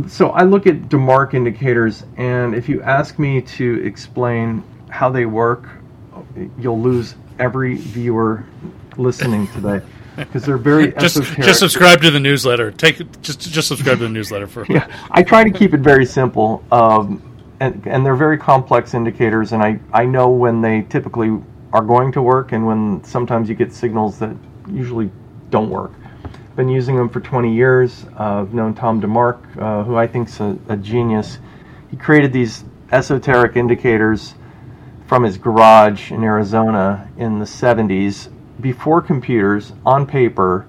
So 0.07 0.29
I 0.29 0.43
look 0.43 0.67
at 0.67 0.83
DeMark 0.83 1.33
indicators, 1.33 2.05
and 2.17 2.53
if 2.53 2.69
you 2.69 2.81
ask 2.83 3.17
me 3.17 3.41
to 3.41 3.83
explain 3.83 4.63
how 4.89 5.09
they 5.09 5.25
work, 5.25 5.67
you'll 6.57 6.79
lose 6.79 7.15
every 7.39 7.75
viewer 7.75 8.45
listening 8.97 9.47
today 9.47 9.81
because 10.15 10.45
they're 10.45 10.57
very 10.57 10.91
just, 10.99 11.17
esoteric. 11.17 11.45
just 11.45 11.59
subscribe 11.59 12.01
to 12.01 12.11
the 12.11 12.19
newsletter. 12.19 12.71
Take 12.71 12.97
just 13.21 13.39
just 13.41 13.67
subscribe 13.67 13.97
to 13.99 14.03
the 14.03 14.09
newsletter 14.09 14.47
for. 14.47 14.65
yeah, 14.69 14.87
I 15.11 15.23
try 15.23 15.43
to 15.43 15.51
keep 15.51 15.73
it 15.73 15.79
very 15.79 16.05
simple, 16.05 16.63
um, 16.71 17.28
and 17.59 17.85
and 17.85 18.05
they're 18.05 18.15
very 18.15 18.37
complex 18.37 18.93
indicators, 18.93 19.51
and 19.51 19.61
I 19.61 19.79
I 19.93 20.05
know 20.05 20.29
when 20.29 20.61
they 20.61 20.83
typically 20.83 21.37
are 21.73 21.81
going 21.81 22.11
to 22.13 22.21
work, 22.21 22.51
and 22.51 22.65
when 22.65 23.03
sometimes 23.03 23.49
you 23.49 23.55
get 23.55 23.73
signals 23.73 24.19
that 24.19 24.35
usually 24.71 25.11
don't 25.49 25.69
work. 25.69 25.91
Been 26.55 26.69
using 26.69 26.95
them 26.95 27.09
for 27.09 27.19
20 27.19 27.53
years. 27.53 28.05
Uh, 28.19 28.41
I've 28.41 28.53
known 28.53 28.73
Tom 28.73 29.01
DeMark, 29.01 29.57
uh, 29.57 29.83
who 29.83 29.95
I 29.95 30.07
think's 30.07 30.39
a, 30.39 30.57
a 30.67 30.75
genius. 30.75 31.39
He 31.89 31.97
created 31.97 32.33
these 32.33 32.65
esoteric 32.91 33.55
indicators 33.55 34.33
from 35.07 35.23
his 35.23 35.37
garage 35.37 36.11
in 36.11 36.23
Arizona 36.23 37.09
in 37.17 37.39
the 37.39 37.45
70s 37.45 38.29
before 38.61 39.01
computers 39.01 39.71
on 39.85 40.05
paper. 40.05 40.67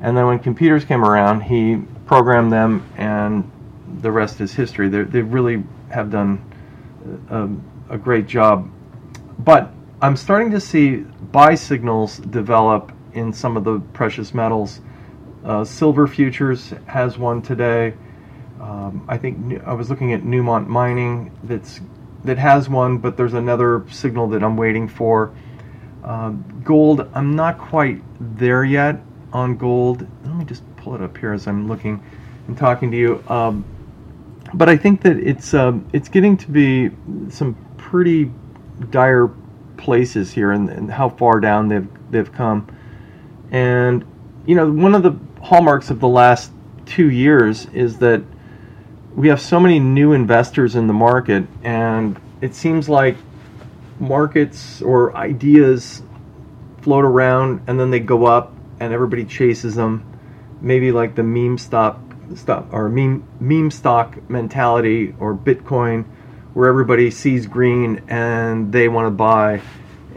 And 0.00 0.16
then 0.16 0.26
when 0.26 0.38
computers 0.38 0.84
came 0.84 1.04
around, 1.04 1.42
he 1.42 1.82
programmed 2.06 2.52
them, 2.52 2.86
and 2.96 3.50
the 4.00 4.10
rest 4.10 4.40
is 4.40 4.52
history. 4.52 4.88
They're, 4.88 5.04
they 5.04 5.22
really 5.22 5.62
have 5.90 6.10
done 6.10 6.42
a, 7.30 7.94
a 7.94 7.98
great 7.98 8.26
job. 8.26 8.70
But 9.38 9.72
I'm 10.00 10.16
starting 10.16 10.50
to 10.52 10.60
see 10.60 10.96
buy 10.96 11.54
signals 11.54 12.18
develop 12.18 12.92
in 13.12 13.32
some 13.32 13.56
of 13.56 13.64
the 13.64 13.80
precious 13.92 14.34
metals. 14.34 14.80
Uh, 15.44 15.64
silver 15.64 16.06
futures 16.06 16.72
has 16.86 17.18
one 17.18 17.42
today. 17.42 17.94
Um, 18.60 19.04
I 19.08 19.16
think 19.18 19.62
I 19.64 19.72
was 19.72 19.88
looking 19.88 20.12
at 20.12 20.22
Newmont 20.22 20.66
Mining 20.66 21.30
that's 21.44 21.80
that 22.24 22.38
has 22.38 22.68
one, 22.68 22.98
but 22.98 23.16
there's 23.16 23.34
another 23.34 23.84
signal 23.90 24.26
that 24.28 24.42
I'm 24.42 24.56
waiting 24.56 24.88
for. 24.88 25.32
Uh, 26.02 26.30
gold, 26.64 27.08
I'm 27.14 27.36
not 27.36 27.58
quite 27.58 28.02
there 28.20 28.64
yet 28.64 29.00
on 29.32 29.56
gold. 29.56 30.06
Let 30.24 30.34
me 30.34 30.44
just 30.44 30.64
pull 30.76 30.94
it 30.94 31.02
up 31.02 31.16
here 31.16 31.32
as 31.32 31.46
I'm 31.46 31.68
looking 31.68 32.02
and 32.48 32.56
talking 32.56 32.90
to 32.90 32.96
you. 32.96 33.24
Um, 33.28 33.64
but 34.54 34.68
I 34.68 34.76
think 34.76 35.02
that 35.02 35.18
it's 35.18 35.54
um, 35.54 35.88
it's 35.92 36.08
getting 36.08 36.36
to 36.38 36.50
be 36.50 36.90
some 37.30 37.54
pretty 37.76 38.30
dire 38.90 39.30
places 39.76 40.32
here, 40.32 40.52
and, 40.52 40.68
and 40.70 40.90
how 40.90 41.08
far 41.08 41.40
down 41.40 41.68
they've 41.68 41.88
they've 42.10 42.32
come. 42.32 42.66
And 43.50 44.04
you 44.46 44.54
know, 44.54 44.70
one 44.70 44.94
of 44.94 45.02
the 45.02 45.16
hallmarks 45.42 45.90
of 45.90 46.00
the 46.00 46.08
last 46.08 46.52
two 46.86 47.10
years 47.10 47.66
is 47.66 47.98
that 47.98 48.22
we 49.14 49.28
have 49.28 49.40
so 49.40 49.58
many 49.58 49.78
new 49.78 50.12
investors 50.12 50.76
in 50.76 50.86
the 50.86 50.92
market, 50.92 51.46
and 51.62 52.18
it 52.40 52.54
seems 52.54 52.88
like 52.88 53.16
markets 54.00 54.80
or 54.80 55.16
ideas 55.16 56.02
float 56.82 57.04
around 57.04 57.60
and 57.66 57.78
then 57.78 57.90
they 57.90 58.00
go 58.00 58.26
up 58.26 58.52
and 58.80 58.92
everybody 58.92 59.24
chases 59.24 59.74
them. 59.74 60.04
Maybe 60.60 60.92
like 60.92 61.14
the 61.14 61.22
meme 61.22 61.58
stock, 61.58 61.98
stock 62.36 62.66
or 62.72 62.88
meme 62.88 63.26
meme 63.40 63.70
stock 63.70 64.28
mentality 64.30 65.14
or 65.18 65.34
Bitcoin, 65.34 66.04
where 66.54 66.68
everybody 66.68 67.10
sees 67.10 67.46
green 67.46 68.02
and 68.08 68.72
they 68.72 68.88
want 68.88 69.06
to 69.06 69.10
buy, 69.10 69.60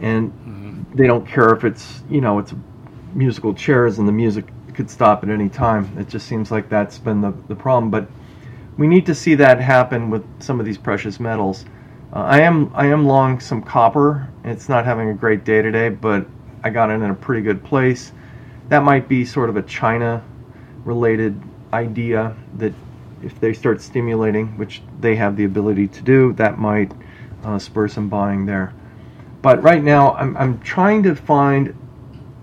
and 0.00 0.30
mm-hmm. 0.32 0.96
they 0.96 1.06
don't 1.06 1.26
care 1.26 1.50
if 1.54 1.64
it's 1.64 2.02
you 2.10 2.20
know 2.20 2.38
it's 2.38 2.54
musical 3.14 3.54
chairs 3.54 3.98
and 3.98 4.08
the 4.08 4.12
music 4.12 4.46
could 4.74 4.90
stop 4.90 5.22
at 5.22 5.30
any 5.30 5.48
time. 5.48 5.96
It 5.98 6.08
just 6.08 6.26
seems 6.26 6.50
like 6.50 6.68
that's 6.68 6.98
been 6.98 7.20
the, 7.20 7.34
the 7.48 7.54
problem. 7.54 7.90
But 7.90 8.08
we 8.78 8.86
need 8.86 9.06
to 9.06 9.14
see 9.14 9.34
that 9.36 9.60
happen 9.60 10.10
with 10.10 10.24
some 10.42 10.60
of 10.60 10.66
these 10.66 10.78
precious 10.78 11.20
metals. 11.20 11.64
Uh, 12.12 12.20
I 12.20 12.40
am 12.40 12.72
I 12.74 12.86
am 12.86 13.06
long 13.06 13.40
some 13.40 13.62
copper. 13.62 14.28
It's 14.44 14.68
not 14.68 14.84
having 14.84 15.10
a 15.10 15.14
great 15.14 15.44
day 15.44 15.62
today, 15.62 15.88
but 15.88 16.26
I 16.64 16.70
got 16.70 16.90
it 16.90 16.94
in 16.94 17.10
a 17.10 17.14
pretty 17.14 17.42
good 17.42 17.62
place. 17.64 18.12
That 18.68 18.82
might 18.82 19.08
be 19.08 19.24
sort 19.24 19.50
of 19.50 19.56
a 19.56 19.62
China 19.62 20.24
related 20.84 21.40
idea 21.72 22.36
that 22.58 22.72
if 23.22 23.38
they 23.40 23.52
start 23.52 23.80
stimulating, 23.80 24.58
which 24.58 24.82
they 25.00 25.16
have 25.16 25.36
the 25.36 25.44
ability 25.44 25.88
to 25.88 26.02
do, 26.02 26.32
that 26.34 26.58
might 26.58 26.92
uh, 27.44 27.58
spur 27.58 27.88
some 27.88 28.08
buying 28.08 28.46
there. 28.46 28.72
But 29.42 29.62
right 29.62 29.82
now, 29.82 30.14
I'm, 30.14 30.36
I'm 30.36 30.60
trying 30.60 31.02
to 31.04 31.14
find 31.14 31.76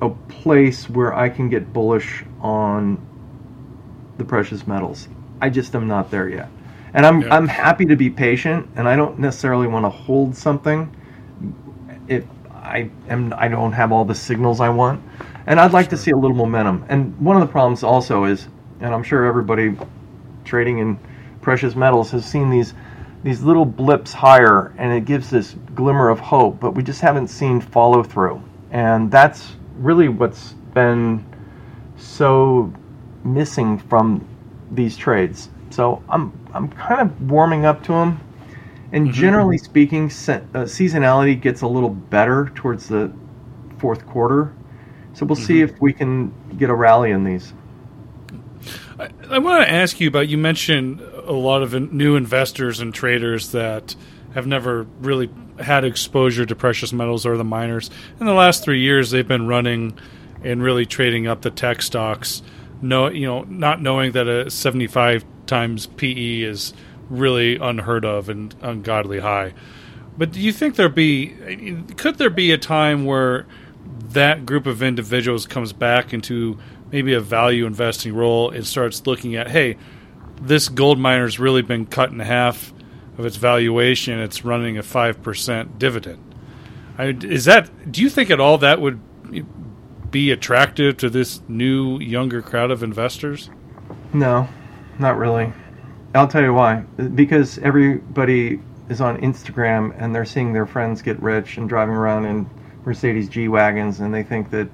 a 0.02 0.10
place 0.10 0.90
where 0.90 1.14
I 1.14 1.30
can 1.30 1.50
get 1.50 1.74
bullish 1.74 2.24
on 2.42 3.06
the 4.18 4.26
precious 4.26 4.68
metals. 4.68 5.08
I 5.42 5.50
just 5.50 5.76
am 5.76 5.88
not 5.88 6.12
there 6.12 6.30
yet. 6.30 6.50
And 6.94 7.06
I'm 7.06 7.22
yeah. 7.22 7.36
I'm 7.36 7.48
happy 7.48 7.86
to 7.86 7.96
be 7.96 8.10
patient 8.10 8.68
and 8.76 8.88
I 8.88 8.96
don't 8.96 9.20
necessarily 9.20 9.68
want 9.68 9.86
to 9.86 9.90
hold 9.90 10.36
something 10.36 10.96
if 12.08 12.26
I 12.52 12.90
am 13.08 13.34
I 13.38 13.48
don't 13.48 13.72
have 13.74 13.92
all 13.92 14.06
the 14.06 14.16
signals 14.16 14.60
I 14.60 14.70
want. 14.70 15.04
And 15.46 15.60
I'd 15.60 15.72
like 15.72 15.86
sure. 15.86 15.92
to 15.92 15.98
see 15.98 16.12
a 16.12 16.18
little 16.18 16.36
momentum. 16.36 16.86
And 16.90 17.18
one 17.20 17.36
of 17.36 17.42
the 17.42 17.52
problems 17.52 17.84
also 17.84 18.26
is 18.26 18.48
and 18.82 18.94
I'm 18.94 19.04
sure 19.04 19.26
everybody 19.26 19.76
trading 20.46 20.80
in 20.80 21.00
precious 21.42 21.76
metals 21.76 22.12
has 22.12 22.26
seen 22.26 22.50
these 22.50 22.74
these 23.24 23.42
little 23.42 23.66
blips 23.66 24.14
higher 24.14 24.74
and 24.78 24.94
it 24.94 25.04
gives 25.04 25.30
this 25.30 25.56
glimmer 25.76 26.10
of 26.10 26.20
hope, 26.20 26.60
but 26.60 26.72
we 26.72 26.84
just 26.84 27.02
haven't 27.02 27.28
seen 27.28 27.60
follow 27.60 28.02
through. 28.02 28.42
And 28.72 29.12
that's 29.12 29.56
really 29.76 30.08
what's 30.08 30.54
been 30.74 31.26
so 31.98 32.72
missing 33.24 33.78
from 33.78 34.26
these 34.72 34.96
trades. 34.96 35.50
So 35.70 36.02
I'm 36.10 36.32
I'm 36.54 36.70
kind 36.70 37.02
of 37.02 37.30
warming 37.30 37.66
up 37.66 37.84
to 37.84 37.92
them, 37.92 38.20
and 38.92 39.08
mm-hmm. 39.08 39.14
generally 39.14 39.58
speaking, 39.58 40.10
se- 40.10 40.44
uh, 40.54 40.64
seasonality 40.64 41.40
gets 41.40 41.62
a 41.62 41.68
little 41.68 41.90
better 41.90 42.52
towards 42.56 42.88
the 42.88 43.12
fourth 43.78 44.06
quarter. 44.08 44.54
So 45.14 45.26
we'll 45.26 45.36
mm-hmm. 45.36 45.46
see 45.46 45.62
if 45.62 45.80
we 45.82 45.94
can 45.94 46.34
get 46.58 46.70
a 46.70 46.76
rally 46.76 47.12
in 47.12 47.24
these. 47.24 47.54
I, 49.30 49.40
want 49.40 49.64
to 49.64 49.72
ask 49.72 50.00
you 50.00 50.08
about. 50.08 50.28
You 50.28 50.38
mentioned 50.38 51.02
a 51.02 51.34
lot 51.34 51.62
of 51.62 51.74
new 51.92 52.16
investors 52.16 52.80
and 52.80 52.94
traders 52.94 53.52
that 53.52 53.96
have 54.34 54.48
never 54.48 54.84
really 55.00 55.30
had 55.60 55.84
exposure 55.84 56.46
to 56.46 56.56
precious 56.56 56.94
metals 56.94 57.26
or 57.26 57.38
the 57.38 57.44
miners. 57.44 57.90
In 58.20 58.26
the 58.26 58.34
last 58.34 58.64
three 58.64 58.82
years, 58.82 59.12
they've 59.12 59.28
been 59.28 59.48
running 59.48 59.98
and 60.44 60.64
really 60.64 60.86
trading 60.86 61.28
up 61.28 61.42
the 61.42 61.52
tech 61.52 61.82
stocks. 61.82 62.42
No, 62.82 63.08
you 63.10 63.28
know, 63.28 63.44
not 63.44 63.82
knowing 63.82 64.14
that 64.14 64.28
a 64.28 64.50
75 64.50 65.26
times 65.46 65.86
PE 65.86 66.42
is 66.42 66.74
really 67.10 67.58
unheard 67.58 68.06
of 68.06 68.30
and 68.30 68.56
ungodly 68.62 69.20
high. 69.20 69.54
But 70.18 70.32
do 70.32 70.40
you 70.40 70.52
think 70.52 70.76
there 70.76 70.90
be 70.90 71.84
could 71.98 72.18
there 72.18 72.30
be 72.30 72.52
a 72.52 72.58
time 72.58 73.06
where 73.06 73.46
that 74.10 74.46
group 74.46 74.66
of 74.66 74.82
individuals 74.82 75.46
comes 75.46 75.74
back 75.74 76.14
into 76.14 76.58
maybe 76.92 77.14
a 77.14 77.20
value 77.20 77.66
investing 77.66 78.14
role 78.14 78.50
and 78.50 78.66
starts 78.66 79.06
looking 79.06 79.36
at, 79.36 79.50
hey, 79.50 79.78
this 80.42 80.70
gold 80.70 81.00
miner's 81.00 81.40
really 81.40 81.62
been 81.62 81.86
cut 81.86 82.12
in 82.12 82.20
half 82.20 82.74
of 83.18 83.26
its 83.26 83.36
valuation, 83.36 84.20
it's 84.20 84.46
running 84.46 84.78
a 84.78 84.84
five 84.84 85.22
percent 85.22 85.78
dividend. 85.78 86.24
I, 86.98 87.08
is 87.08 87.46
that? 87.46 87.92
Do 87.92 88.02
you 88.02 88.10
think 88.10 88.32
at 88.32 88.40
all 88.40 88.58
that 88.60 88.80
would 88.82 89.00
be 90.10 90.32
attractive 90.32 90.98
to 90.98 91.10
this 91.10 91.42
new 91.48 92.00
younger 92.00 92.42
crowd 92.42 92.72
of 92.72 92.82
investors? 92.82 93.50
No, 94.14 94.48
not 94.98 95.18
really. 95.18 95.52
I'll 96.16 96.28
tell 96.28 96.42
you 96.42 96.54
why. 96.54 96.78
Because 97.16 97.60
everybody 97.60 98.60
is 98.90 99.02
on 99.02 99.18
Instagram 99.22 99.94
and 100.02 100.16
they're 100.16 100.26
seeing 100.26 100.54
their 100.54 100.66
friends 100.66 101.02
get 101.02 101.22
rich 101.22 101.58
and 101.58 101.70
driving 101.70 101.96
around 101.96 102.26
in 102.26 102.50
Mercedes 102.86 103.30
G 103.30 103.48
wagons, 103.48 104.00
and 104.00 104.14
they 104.14 104.24
think 104.24 104.52
that 104.52 104.70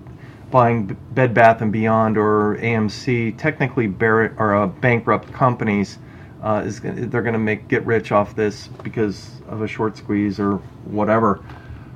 buying 0.51 0.97
Bed 1.11 1.33
Bath 1.33 1.61
and 1.61 1.71
Beyond 1.71 2.17
or 2.17 2.57
AMC, 2.57 3.37
technically 3.37 3.87
bar- 3.87 4.33
or 4.37 4.55
uh, 4.55 4.67
bankrupt 4.67 5.31
companies, 5.33 5.97
uh, 6.41 6.63
is 6.65 6.79
they're 6.79 7.21
going 7.21 7.33
to 7.33 7.39
make 7.39 7.67
get 7.67 7.85
rich 7.85 8.11
off 8.11 8.35
this 8.35 8.67
because 8.67 9.41
of 9.47 9.61
a 9.61 9.67
short 9.67 9.97
squeeze 9.97 10.39
or 10.39 10.57
whatever. 10.85 11.43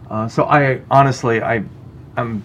Uh, 0.10 0.28
so 0.28 0.46
I 0.46 0.82
honestly 0.90 1.42
I 1.42 1.64
I'm 2.18 2.44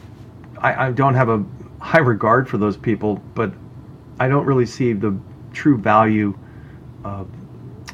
I, 0.58 0.86
I 0.88 0.92
don't 0.92 1.14
have 1.14 1.30
a 1.30 1.44
high 1.80 2.00
regard 2.00 2.48
for 2.48 2.58
those 2.58 2.76
people, 2.76 3.16
but 3.34 3.52
I 4.20 4.28
don't 4.28 4.46
really 4.46 4.66
see 4.66 4.92
the 4.92 5.18
true 5.52 5.78
value 5.78 6.36
uh, 7.04 7.24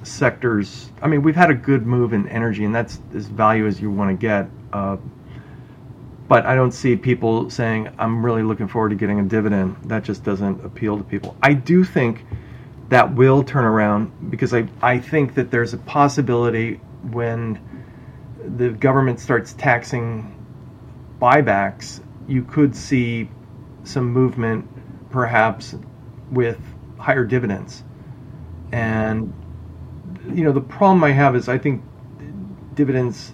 sectors. 0.02 0.90
I 1.02 1.08
mean, 1.08 1.22
we've 1.22 1.36
had 1.36 1.50
a 1.50 1.54
good 1.54 1.86
move 1.86 2.12
in 2.12 2.28
energy, 2.28 2.64
and 2.64 2.74
that's 2.74 3.00
as 3.14 3.26
value 3.26 3.66
as 3.66 3.80
you 3.80 3.90
want 3.90 4.10
to 4.10 4.16
get. 4.16 4.48
Uh, 4.72 4.96
but 6.30 6.46
I 6.46 6.54
don't 6.54 6.70
see 6.70 6.94
people 6.94 7.50
saying, 7.50 7.90
I'm 7.98 8.24
really 8.24 8.44
looking 8.44 8.68
forward 8.68 8.90
to 8.90 8.94
getting 8.94 9.18
a 9.18 9.24
dividend. 9.24 9.76
That 9.86 10.04
just 10.04 10.22
doesn't 10.22 10.64
appeal 10.64 10.96
to 10.96 11.02
people. 11.02 11.36
I 11.42 11.54
do 11.54 11.82
think 11.82 12.24
that 12.88 13.16
will 13.16 13.42
turn 13.42 13.64
around 13.64 14.30
because 14.30 14.54
I, 14.54 14.68
I 14.80 15.00
think 15.00 15.34
that 15.34 15.50
there's 15.50 15.74
a 15.74 15.78
possibility 15.78 16.74
when 17.10 17.58
the 18.56 18.68
government 18.68 19.18
starts 19.18 19.54
taxing 19.54 20.32
buybacks, 21.20 22.00
you 22.28 22.44
could 22.44 22.76
see 22.76 23.28
some 23.82 24.12
movement 24.12 24.68
perhaps 25.10 25.74
with 26.30 26.60
higher 26.96 27.24
dividends. 27.24 27.82
And, 28.70 29.34
you 30.32 30.44
know, 30.44 30.52
the 30.52 30.60
problem 30.60 31.02
I 31.02 31.10
have 31.10 31.34
is 31.34 31.48
I 31.48 31.58
think 31.58 31.82
dividends 32.74 33.32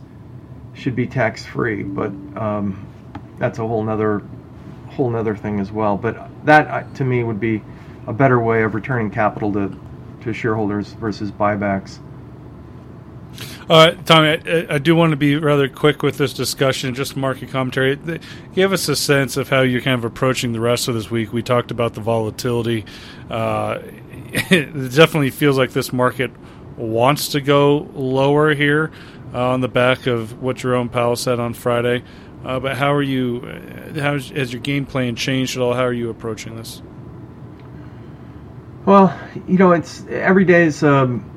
should 0.77 0.95
be 0.95 1.07
tax 1.07 1.45
free, 1.45 1.83
but 1.83 2.09
um, 2.37 2.87
that's 3.39 3.59
a 3.59 3.67
whole 3.67 3.83
nother 3.83 4.23
whole 4.91 5.11
nother 5.11 5.35
thing 5.35 5.61
as 5.61 5.73
well. 5.73 5.97
But 5.97 6.29
that 6.45 6.69
uh, 6.69 6.95
to 6.95 7.05
me 7.05 7.25
would 7.25 7.41
be 7.41 7.63
a 8.07 8.13
better 8.13 8.41
way 8.41 8.63
of 8.63 8.75
returning 8.75 9.11
capital 9.11 9.53
to 9.55 9.77
to 10.23 10.33
shareholders 10.33 10.93
versus 10.95 11.31
buybacks. 11.31 11.99
Uh, 13.69 13.93
Tommy, 14.05 14.29
I, 14.47 14.75
I, 14.77 14.79
do 14.79 14.95
want 14.95 15.11
to 15.11 15.17
be 15.17 15.37
rather 15.37 15.69
quick 15.69 16.03
with 16.03 16.17
this 16.19 16.33
discussion, 16.33 16.95
just 16.95 17.17
market 17.17 17.51
commentary. 17.51 17.99
Give 18.55 18.73
us 18.73 18.89
a 18.89 18.95
sense 18.95 19.37
of 19.37 19.49
how 19.49 19.63
you're 19.63 19.81
kind 19.81 19.99
of 19.99 20.05
approaching 20.05 20.53
the 20.53 20.61
rest 20.61 20.87
of 20.87 20.95
this 20.95 21.11
week. 21.11 21.33
We 21.33 21.43
talked 21.43 21.73
about 21.73 21.95
the 21.95 22.01
volatility. 22.01 22.85
Uh, 23.29 23.81
it 24.33 24.95
definitely 24.95 25.31
feels 25.31 25.59
like 25.59 25.73
this 25.73 25.93
market 25.93 26.31
wants 26.77 27.29
to 27.29 27.41
go 27.41 27.89
lower 27.95 28.55
here 28.55 28.93
uh, 29.37 29.51
on 29.51 29.61
the 29.61 29.69
back 29.69 30.07
of 30.07 30.41
what 30.43 30.57
Jerome 30.57 30.89
Powell 30.89 31.15
said 31.15 31.39
on 31.39 31.53
Friday. 31.53 32.03
Uh, 32.43 32.59
but 32.59 32.77
how 32.77 32.93
are 32.95 33.03
you? 33.03 33.43
Uh, 33.45 34.01
how 34.01 34.13
has 34.15 34.53
your 34.53 34.63
game 34.63 34.87
plan 34.87 35.15
changed 35.15 35.57
at 35.57 35.63
all? 35.63 35.75
How 35.75 35.85
are 35.85 35.93
you 35.93 36.09
approaching 36.09 36.57
this? 36.57 36.81
Well, 38.87 39.19
you 39.47 39.59
know, 39.59 39.73
it's 39.73 40.07
every 40.07 40.47
day 40.47 40.65
is 40.65 40.83
um, 40.83 41.29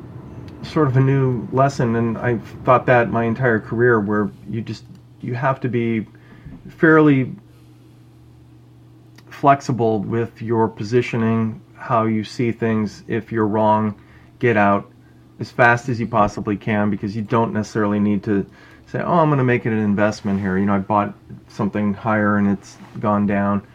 sort 0.61 0.87
of 0.87 0.95
a 0.95 1.01
new 1.01 1.47
lesson, 1.51 1.95
and 1.95 2.17
I've 2.17 2.47
thought 2.63 2.85
that 2.85 3.09
my 3.09 3.25
entire 3.25 3.59
career, 3.59 3.99
where 3.99 4.31
you 4.49 4.61
just 4.61 4.85
you 5.19 5.33
have 5.33 5.59
to 5.61 5.67
be 5.67 6.07
fairly 6.69 7.35
flexible 9.29 9.99
with 9.99 10.41
your 10.41 10.69
positioning, 10.69 11.61
how 11.75 12.05
you 12.05 12.23
see 12.23 12.53
things. 12.53 13.03
If 13.07 13.31
you're 13.31 13.47
wrong, 13.47 13.99
get 14.37 14.55
out 14.55 14.89
as 15.39 15.51
fast 15.51 15.89
as 15.89 15.99
you 15.99 16.07
possibly 16.07 16.57
can 16.57 16.89
because 16.89 17.15
you 17.15 17.21
don't 17.21 17.53
necessarily 17.53 17.99
need 17.99 18.23
to 18.23 18.45
say, 18.87 18.99
"Oh, 18.99 19.19
I'm 19.19 19.29
going 19.29 19.37
to 19.37 19.43
make 19.43 19.65
it 19.65 19.71
an 19.71 19.79
investment 19.79 20.39
here." 20.39 20.57
You 20.57 20.65
know, 20.65 20.75
I 20.75 20.79
bought 20.79 21.15
something 21.47 21.93
higher 21.93 22.37
and 22.37 22.47
it's 22.47 22.77
gone 22.99 23.27
down. 23.27 23.65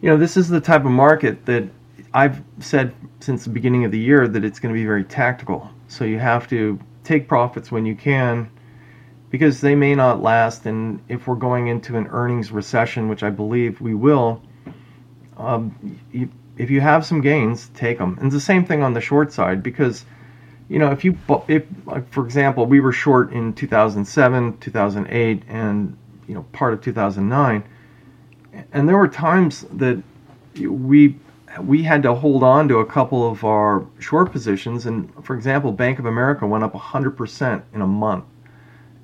You 0.00 0.10
know, 0.10 0.16
this 0.16 0.36
is 0.36 0.48
the 0.48 0.60
type 0.60 0.84
of 0.84 0.90
market 0.90 1.46
that 1.46 1.64
I've 2.12 2.42
said 2.58 2.94
since 3.20 3.44
the 3.44 3.50
beginning 3.50 3.84
of 3.84 3.92
the 3.92 3.98
year 3.98 4.26
that 4.26 4.44
it's 4.44 4.58
going 4.58 4.74
to 4.74 4.78
be 4.78 4.84
very 4.84 5.04
tactical. 5.04 5.70
So 5.88 6.04
you 6.04 6.18
have 6.18 6.48
to 6.48 6.78
take 7.04 7.28
profits 7.28 7.70
when 7.70 7.86
you 7.86 7.94
can 7.94 8.50
because 9.30 9.60
they 9.60 9.74
may 9.74 9.94
not 9.94 10.22
last. 10.22 10.66
And 10.66 11.00
if 11.08 11.26
we're 11.26 11.36
going 11.36 11.68
into 11.68 11.96
an 11.96 12.08
earnings 12.08 12.50
recession, 12.50 13.08
which 13.08 13.22
I 13.22 13.30
believe 13.30 13.80
we 13.80 13.94
will, 13.94 14.42
um, 15.36 15.98
you, 16.12 16.30
if 16.58 16.70
you 16.70 16.80
have 16.80 17.06
some 17.06 17.20
gains, 17.20 17.68
take 17.74 17.98
them. 17.98 18.16
And 18.18 18.26
it's 18.26 18.34
the 18.34 18.40
same 18.40 18.64
thing 18.64 18.82
on 18.82 18.92
the 18.92 19.00
short 19.00 19.32
side 19.32 19.62
because, 19.62 20.04
you 20.70 20.78
know, 20.78 20.92
if 20.92 21.04
you, 21.04 21.18
if 21.48 21.64
like 21.84 22.08
for 22.12 22.24
example, 22.24 22.64
we 22.64 22.78
were 22.78 22.92
short 22.92 23.32
in 23.32 23.52
2007, 23.54 24.58
2008, 24.58 25.42
and 25.48 25.98
you 26.28 26.34
know 26.34 26.44
part 26.52 26.72
of 26.72 26.80
2009, 26.80 27.64
and 28.72 28.88
there 28.88 28.96
were 28.96 29.08
times 29.08 29.62
that 29.72 30.00
we 30.60 31.16
we 31.60 31.82
had 31.82 32.04
to 32.04 32.14
hold 32.14 32.44
on 32.44 32.68
to 32.68 32.78
a 32.78 32.86
couple 32.86 33.28
of 33.28 33.42
our 33.42 33.84
short 33.98 34.30
positions. 34.30 34.86
And 34.86 35.12
for 35.24 35.34
example, 35.34 35.72
Bank 35.72 35.98
of 35.98 36.06
America 36.06 36.46
went 36.46 36.62
up 36.62 36.72
100% 36.72 37.62
in 37.74 37.80
a 37.80 37.86
month. 37.86 38.24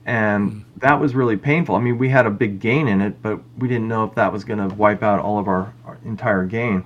And 0.04 0.52
mm. 0.52 0.64
that 0.76 1.00
was 1.00 1.16
really 1.16 1.36
painful. 1.36 1.74
I 1.74 1.80
mean, 1.80 1.98
we 1.98 2.08
had 2.08 2.26
a 2.26 2.30
big 2.30 2.60
gain 2.60 2.86
in 2.86 3.00
it, 3.00 3.20
but 3.20 3.40
we 3.58 3.66
didn't 3.66 3.88
know 3.88 4.04
if 4.04 4.14
that 4.14 4.32
was 4.32 4.44
going 4.44 4.60
to 4.60 4.72
wipe 4.72 5.02
out 5.02 5.18
all 5.18 5.40
of 5.40 5.48
our, 5.48 5.74
our 5.84 5.98
entire 6.04 6.44
gain. 6.44 6.84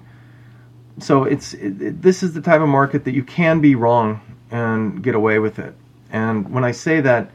So 1.01 1.25
it's 1.25 1.53
it, 1.53 1.83
it, 1.83 2.03
this 2.03 2.23
is 2.23 2.33
the 2.33 2.41
type 2.41 2.63
of 2.63 2.69
market 2.69 3.05
that 3.05 3.13
you 3.13 3.23
can 3.23 3.61
be 3.61 3.75
wrong 3.75 4.23
and 4.51 5.03
get 5.03 5.15
away 5.15 5.39
with 5.39 5.59
it. 5.59 5.75
And 6.11 6.53
when 6.53 6.65
I 6.65 6.73
say 6.73 7.01
that, 7.01 7.31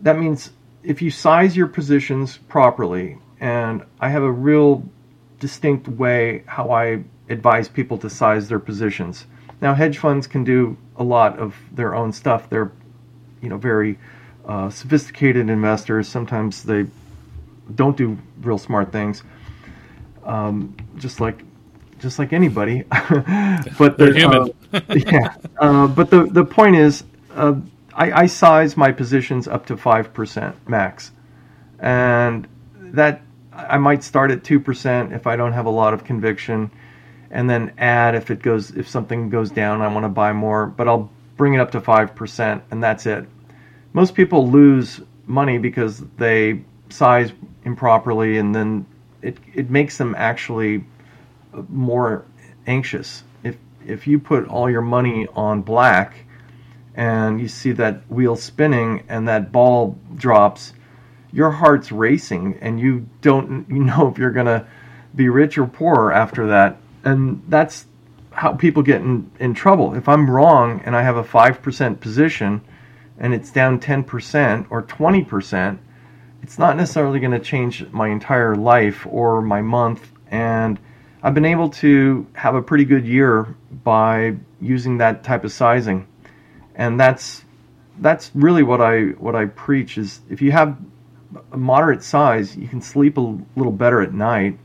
that 0.00 0.18
means 0.18 0.50
if 0.82 1.02
you 1.02 1.10
size 1.10 1.56
your 1.56 1.68
positions 1.68 2.38
properly, 2.48 3.18
and 3.40 3.84
I 4.00 4.08
have 4.08 4.22
a 4.22 4.30
real 4.30 4.84
distinct 5.40 5.88
way 5.88 6.44
how 6.46 6.70
I 6.70 7.02
advise 7.28 7.68
people 7.68 7.98
to 7.98 8.10
size 8.10 8.48
their 8.48 8.58
positions. 8.58 9.26
Now, 9.60 9.74
hedge 9.74 9.98
funds 9.98 10.26
can 10.26 10.44
do 10.44 10.76
a 10.96 11.04
lot 11.04 11.38
of 11.38 11.56
their 11.72 11.94
own 11.94 12.12
stuff. 12.12 12.48
They're, 12.48 12.70
you 13.40 13.48
know, 13.48 13.56
very 13.58 13.98
uh, 14.46 14.70
sophisticated 14.70 15.48
investors. 15.50 16.08
Sometimes 16.08 16.62
they 16.64 16.86
don't 17.74 17.96
do 17.96 18.18
real 18.40 18.58
smart 18.58 18.92
things, 18.92 19.22
um, 20.24 20.76
just 20.96 21.20
like 21.20 21.42
just 22.00 22.18
like 22.18 22.32
anybody. 22.32 22.82
but 23.78 23.98
they're 23.98 24.14
human. 24.14 24.42
Uh, 24.42 24.46
yeah. 24.94 25.34
Uh, 25.58 25.86
but 25.86 26.10
the 26.10 26.24
the 26.24 26.44
point 26.44 26.76
is, 26.76 27.04
uh, 27.34 27.54
I, 27.94 28.22
I 28.22 28.26
size 28.26 28.76
my 28.76 28.92
positions 28.92 29.48
up 29.48 29.66
to 29.66 29.76
five 29.76 30.14
percent 30.14 30.56
max, 30.68 31.12
and 31.78 32.48
that 32.76 33.22
I 33.52 33.78
might 33.78 34.02
start 34.04 34.30
at 34.30 34.44
two 34.44 34.60
percent 34.60 35.12
if 35.12 35.26
I 35.26 35.36
don't 35.36 35.52
have 35.52 35.66
a 35.66 35.70
lot 35.70 35.94
of 35.94 36.04
conviction 36.04 36.70
and 37.30 37.48
then 37.48 37.72
add 37.78 38.14
if 38.14 38.30
it 38.30 38.42
goes 38.42 38.70
if 38.72 38.88
something 38.88 39.30
goes 39.30 39.50
down 39.50 39.80
I 39.82 39.88
want 39.88 40.04
to 40.04 40.08
buy 40.08 40.32
more 40.32 40.66
but 40.66 40.86
I'll 40.86 41.10
bring 41.36 41.54
it 41.54 41.60
up 41.60 41.72
to 41.72 41.80
5% 41.80 42.62
and 42.70 42.82
that's 42.82 43.06
it. 43.06 43.26
Most 43.94 44.14
people 44.14 44.50
lose 44.50 45.00
money 45.26 45.58
because 45.58 46.00
they 46.18 46.62
size 46.90 47.32
improperly 47.64 48.38
and 48.38 48.54
then 48.54 48.86
it 49.22 49.38
it 49.54 49.70
makes 49.70 49.96
them 49.98 50.14
actually 50.16 50.84
more 51.68 52.24
anxious. 52.66 53.24
If 53.86 54.06
you 54.06 54.18
put 54.18 54.48
all 54.48 54.70
your 54.70 54.82
money 54.82 55.26
on 55.34 55.62
black 55.62 56.26
and 56.94 57.40
you 57.40 57.48
see 57.48 57.72
that 57.72 58.10
wheel 58.10 58.36
spinning 58.36 59.04
and 59.08 59.26
that 59.28 59.52
ball 59.52 59.98
drops, 60.14 60.74
your 61.32 61.50
heart's 61.50 61.90
racing 61.90 62.58
and 62.60 62.78
you 62.78 63.06
don't 63.20 63.68
you 63.70 63.84
know 63.84 64.08
if 64.08 64.18
you're 64.18 64.32
going 64.32 64.46
to 64.46 64.66
be 65.14 65.28
rich 65.28 65.58
or 65.58 65.66
poor 65.66 66.10
after 66.10 66.46
that 66.46 66.78
and 67.04 67.42
that's 67.48 67.86
how 68.32 68.52
people 68.54 68.82
get 68.82 69.00
in, 69.00 69.30
in 69.38 69.54
trouble. 69.54 69.94
If 69.94 70.08
I'm 70.08 70.30
wrong 70.30 70.80
and 70.84 70.96
I 70.96 71.02
have 71.02 71.16
a 71.16 71.24
5% 71.24 72.00
position 72.00 72.62
and 73.18 73.34
it's 73.34 73.50
down 73.50 73.78
10% 73.78 74.66
or 74.70 74.82
20%, 74.82 75.78
it's 76.42 76.58
not 76.58 76.76
necessarily 76.76 77.20
going 77.20 77.32
to 77.32 77.38
change 77.38 77.86
my 77.90 78.08
entire 78.08 78.56
life 78.56 79.06
or 79.08 79.42
my 79.42 79.60
month. 79.60 80.12
And 80.30 80.78
I've 81.22 81.34
been 81.34 81.44
able 81.44 81.70
to 81.70 82.26
have 82.34 82.54
a 82.54 82.62
pretty 82.62 82.84
good 82.84 83.06
year 83.06 83.54
by 83.84 84.36
using 84.60 84.98
that 84.98 85.22
type 85.22 85.44
of 85.44 85.52
sizing. 85.52 86.08
And 86.74 86.98
that's 86.98 87.44
that's 87.98 88.30
really 88.34 88.62
what 88.62 88.80
I 88.80 89.02
what 89.18 89.36
I 89.36 89.46
preach 89.46 89.98
is 89.98 90.20
if 90.28 90.42
you 90.42 90.50
have 90.52 90.76
a 91.52 91.56
moderate 91.56 92.02
size, 92.02 92.56
you 92.56 92.66
can 92.66 92.82
sleep 92.82 93.18
a 93.18 93.38
little 93.56 93.72
better 93.72 94.00
at 94.00 94.12
night. 94.12 94.58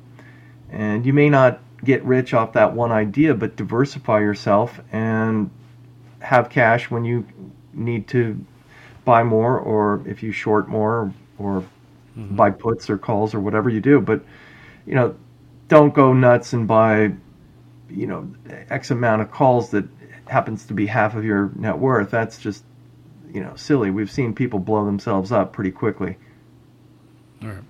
And 0.72 1.06
you 1.06 1.14
may 1.14 1.30
not 1.30 1.62
get 1.84 2.04
rich 2.04 2.34
off 2.34 2.54
that 2.54 2.74
one 2.74 2.92
idea, 2.92 3.34
but 3.34 3.56
diversify 3.56 4.20
yourself 4.20 4.80
and 4.92 5.50
have 6.20 6.50
cash 6.50 6.90
when 6.90 7.06
you 7.06 7.26
need 7.74 8.08
to 8.10 8.44
buy 9.06 9.24
more 9.24 9.58
or 9.60 10.02
if 10.06 10.24
you 10.24 10.32
short 10.32 10.68
more 10.68 11.14
or 11.38 11.62
mm-hmm. 12.18 12.36
buy 12.36 12.50
puts 12.50 12.90
or 12.90 12.98
calls 12.98 13.34
or 13.34 13.40
whatever 13.40 13.70
you 13.70 13.80
do. 13.80 14.02
But, 14.02 14.22
you 14.86 14.96
know, 14.96 15.16
don't 15.68 15.94
go 15.94 16.14
nuts 16.14 16.54
and 16.54 16.68
buy, 16.68 17.14
you 17.90 18.08
know, 18.08 18.34
X 18.70 18.92
amount 18.92 19.22
of 19.22 19.32
calls 19.32 19.72
that 19.72 19.86
happens 20.28 20.66
to 20.66 20.74
be 20.74 20.86
half 20.86 21.16
of 21.16 21.24
your 21.24 21.52
net 21.56 21.78
worth. 21.78 22.12
That's 22.12 22.38
just, 22.38 22.64
you 23.34 23.42
know, 23.42 23.56
silly. 23.56 23.92
We've 23.92 24.12
seen 24.12 24.34
people 24.34 24.60
blow 24.60 24.86
themselves 24.86 25.32
up 25.32 25.54
pretty 25.54 25.72
quickly. 25.72 26.18
All 27.42 27.50
right. 27.50 27.64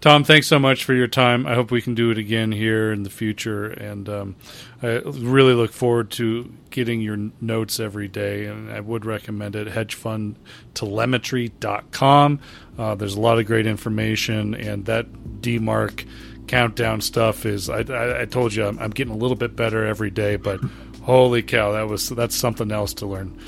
Tom, 0.00 0.24
thanks 0.24 0.48
so 0.48 0.58
much 0.58 0.84
for 0.84 0.94
your 0.94 1.06
time. 1.06 1.46
I 1.46 1.54
hope 1.54 1.70
we 1.70 1.80
can 1.80 1.94
do 1.94 2.10
it 2.10 2.18
again 2.18 2.50
here 2.50 2.92
in 2.92 3.04
the 3.04 3.10
future. 3.10 3.66
And 3.66 4.08
um, 4.08 4.34
I 4.82 5.00
really 5.04 5.54
look 5.54 5.72
forward 5.72 6.10
to 6.12 6.52
getting 6.70 7.00
your 7.00 7.30
notes 7.40 7.78
every 7.78 8.08
day. 8.08 8.46
And 8.46 8.72
I 8.72 8.80
would 8.80 9.04
recommend 9.04 9.54
it 9.54 9.68
hedgefundtelemetry.com. 9.68 12.40
Uh, 12.76 12.94
there's 12.96 13.14
a 13.14 13.20
lot 13.20 13.38
of 13.38 13.46
great 13.46 13.68
information, 13.68 14.56
and 14.56 14.86
that 14.86 15.06
DeMark 15.40 16.04
countdown 16.52 17.00
stuff 17.00 17.46
is. 17.46 17.70
I, 17.70 17.78
I, 17.78 18.20
I 18.20 18.24
told 18.26 18.54
you 18.54 18.66
I'm, 18.66 18.78
I'm, 18.78 18.90
getting 18.90 19.14
a 19.14 19.16
little 19.16 19.36
bit 19.36 19.56
better 19.56 19.86
every 19.86 20.10
day, 20.10 20.36
but 20.36 20.60
holy 21.02 21.42
cow, 21.42 21.72
that 21.72 21.88
was 21.88 22.10
that's 22.10 22.36
something 22.36 22.70
else 22.70 22.92
to 22.94 23.06
learn. 23.06 23.38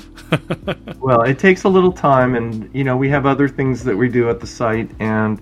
well, 0.99 1.21
it 1.21 1.37
takes 1.37 1.65
a 1.65 1.69
little 1.69 1.91
time, 1.91 2.33
and 2.33 2.67
you 2.73 2.83
know 2.83 2.97
we 2.97 3.07
have 3.09 3.27
other 3.27 3.47
things 3.47 3.83
that 3.83 3.95
we 3.95 4.09
do 4.09 4.27
at 4.31 4.39
the 4.39 4.47
site, 4.47 4.89
and 4.99 5.39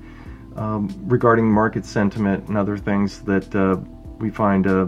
um, 0.58 0.94
regarding 1.06 1.50
market 1.50 1.86
sentiment 1.86 2.50
and 2.50 2.58
other 2.58 2.78
things 2.78 3.22
that 3.22 3.56
uh, 3.56 3.78
we 4.20 4.30
find 4.30 4.68
uh, 4.68 4.86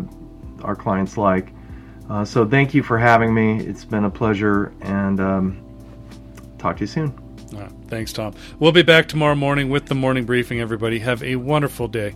our 0.62 0.76
clients 0.76 1.18
like. 1.18 1.54
Uh, 2.10 2.26
so 2.26 2.46
thank 2.46 2.74
you 2.74 2.84
for 2.84 2.98
having 2.98 3.34
me. 3.34 3.58
It's 3.66 3.86
been 3.86 4.04
a 4.04 4.10
pleasure, 4.10 4.74
and 4.82 5.22
um, 5.22 5.66
talk 6.58 6.76
to 6.76 6.82
you 6.82 6.88
soon. 6.88 7.18
thanks, 7.88 8.12
Tom. 8.12 8.34
We'll 8.60 8.74
be 8.74 8.84
back 8.84 9.08
tomorrow 9.08 9.36
morning 9.36 9.70
with 9.70 9.86
the 9.86 9.96
morning 9.96 10.26
briefing. 10.26 10.60
Everybody, 10.60 11.00
have 11.00 11.24
a 11.24 11.38
wonderful 11.38 11.88
day. 11.88 12.16